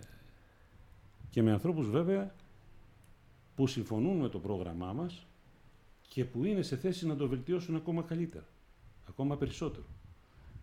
και 1.30 1.41
με 1.41 1.52
ανθρώπους 1.52 1.89
βέβαια 1.89 2.34
που 3.56 3.67
συμφωνούν 3.67 4.17
με 4.17 4.30
το 4.30 4.39
πρόγραμμά 4.39 4.94
μας 4.94 5.26
και 6.08 6.26
που 6.26 6.44
είναι 6.46 6.62
σε 6.62 6.78
θέση 6.78 7.08
να 7.08 7.15
το 7.15 7.28
βελτιώσουν 7.28 7.76
ακόμα 7.76 8.02
καλύτερα, 8.02 8.46
ακόμα 9.10 9.38
περισσότερο. 9.38 9.86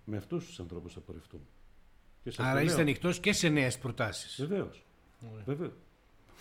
Με 0.04 0.16
αυτούς 0.16 0.46
τους 0.46 0.60
ανθρώπους 0.60 0.92
θα 0.92 1.00
πορευτούμε. 1.00 1.42
Και 2.24 2.30
σας 2.30 2.46
Άρα 2.46 2.54
το 2.58 2.60
είστε 2.64 2.72
λέω. 2.76 2.82
ανοιχτός 2.82 3.20
και 3.20 3.32
σε 3.32 3.48
νέες 3.48 3.78
προτάσεις. 3.78 4.36
Βεβαίως. 4.46 4.84
Ωραία. 5.32 5.44
Βεβαίως. 5.44 5.72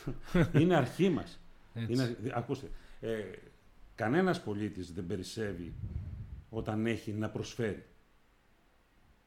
είναι 0.59 0.75
αρχή 0.75 1.09
μας. 1.09 1.39
Έτσι. 1.73 1.93
Είναι, 1.93 2.17
δη- 2.21 2.31
ακούστε, 2.35 2.67
ε, 2.99 3.21
κανένας 3.95 4.41
πολίτης 4.43 4.93
δεν 4.93 5.05
περισσεύει 5.07 5.73
όταν 6.49 6.85
έχει 6.85 7.11
να 7.11 7.29
προσφέρει. 7.29 7.85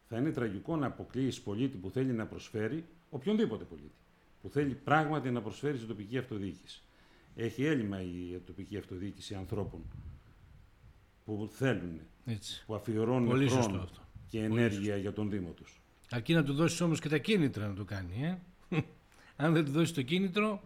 Θα 0.09 0.17
είναι 0.19 0.31
τραγικό 0.31 0.77
να 0.77 0.87
αποκλείεις 0.87 1.41
πολίτη 1.41 1.77
που 1.77 1.91
θέλει 1.91 2.13
να 2.13 2.27
προσφέρει, 2.27 2.85
οποιονδήποτε 3.11 3.65
πολίτη, 3.65 3.95
που 4.43 4.49
θέλει 4.49 4.75
πράγματι 4.75 5.31
να 5.31 5.43
προσφέρει 5.43 5.77
στην 5.77 5.89
τοπική 5.89 6.19
αυτοδιοίκηση. 6.19 6.83
Έχει 7.37 7.65
έλλειμμα 7.65 8.03
η 8.03 8.41
τοπική 8.47 8.77
αυτοδιοίκηση 8.77 9.35
ανθρώπων 9.35 9.81
που 11.25 11.49
θέλουν, 11.53 12.01
Έτσι. 12.27 12.63
που 12.67 12.75
αφιερώνουν 12.75 13.29
Πολύ 13.29 13.49
σωστό 13.49 13.63
χρόνο 13.63 13.83
αυτό. 13.83 14.01
και 14.29 14.43
ενέργεια 14.43 14.97
για 14.97 15.13
τον 15.13 15.31
Δήμο 15.31 15.51
τους. 15.51 15.81
Αρκεί 16.11 16.35
να 16.35 16.45
του 16.45 16.55
δώσεις 16.55 16.81
όμως 16.81 17.01
και 17.01 17.09
τα 17.09 17.19
κίνητρα 17.19 17.67
να 17.69 17.75
το 17.75 17.85
κάνει. 17.85 18.39
Ε; 18.69 18.79
Αν 19.43 19.53
δεν 19.53 19.65
του 19.65 19.71
δώσεις 19.71 19.93
το 19.95 20.03
κίνητρο, 20.03 20.61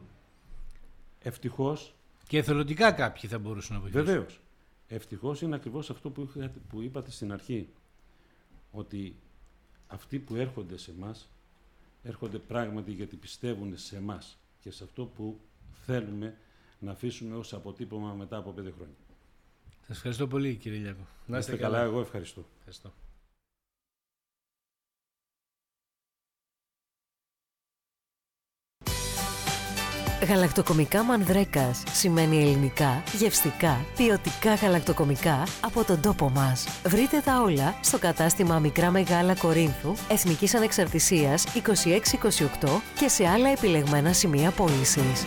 Ευτυχώς 1.26 1.94
και 2.28 2.38
εθελοντικά 2.38 2.92
κάποιοι 2.92 3.30
θα 3.30 3.38
μπορούσαν 3.38 3.74
να 3.76 3.80
βοηθήσουν. 3.82 4.06
Βεβαίως. 4.06 4.40
Ευτυχώς 4.88 5.40
είναι 5.42 5.54
ακριβώς 5.54 5.90
αυτό 5.90 6.10
που, 6.10 6.22
είχατε- 6.22 6.58
που 6.68 6.80
είπατε 6.82 7.10
στην 7.10 7.32
αρχή. 7.32 7.68
Ότι 8.70 9.16
αυτοί 9.86 10.18
που 10.18 10.34
έρχονται 10.36 10.76
σε 10.76 10.90
εμάς 10.90 11.28
έρχονται 12.02 12.38
πράγματι 12.38 12.92
γιατί 12.92 13.16
πιστεύουν 13.16 13.78
σε 13.78 13.96
εμάς 13.96 14.38
και 14.60 14.70
σε 14.70 14.84
αυτό 14.84 15.04
που 15.04 15.40
θέλουμε 15.86 16.36
να 16.78 16.90
αφήσουμε 16.90 17.36
ως 17.36 17.52
αποτύπωμα 17.54 18.12
μετά 18.12 18.36
από 18.36 18.50
πέντε 18.50 18.70
χρόνια. 18.70 18.94
Σας 19.86 19.96
ευχαριστώ 19.96 20.26
πολύ 20.26 20.54
κύριε 20.54 20.78
Λιάκο. 20.78 21.06
Να 21.26 21.38
είστε 21.38 21.56
καλά, 21.56 21.80
εγώ 21.82 22.00
ευχαριστώ. 22.00 22.44
Ευχαριστώ. 22.58 22.92
Γαλακτοκομικά 30.24 31.02
Μανδρέκας 31.02 31.82
σημαίνει 31.92 32.36
ελληνικά, 32.42 33.02
γευστικά, 33.18 33.84
ποιοτικά 33.96 34.54
γαλακτοκομικά 34.54 35.46
από 35.60 35.84
τον 35.84 36.00
τόπο 36.00 36.30
μας. 36.30 36.66
Βρείτε 36.86 37.20
τα 37.24 37.42
όλα 37.42 37.74
στο 37.80 37.98
κατάστημα 37.98 38.58
Μικρά 38.58 38.90
Μεγάλα 38.90 39.34
Κορίνθου, 39.34 39.94
Εθνικής 40.08 40.54
Ανεξαρτησίας 40.54 41.44
2628 41.54 42.80
και 42.98 43.08
σε 43.08 43.26
άλλα 43.26 43.48
επιλεγμένα 43.48 44.12
σημεία 44.12 44.50
πώλησης. 44.50 45.24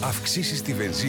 Αυξήσεις 0.00 0.58
στη 0.58 0.74
βενζίνη 0.74 1.06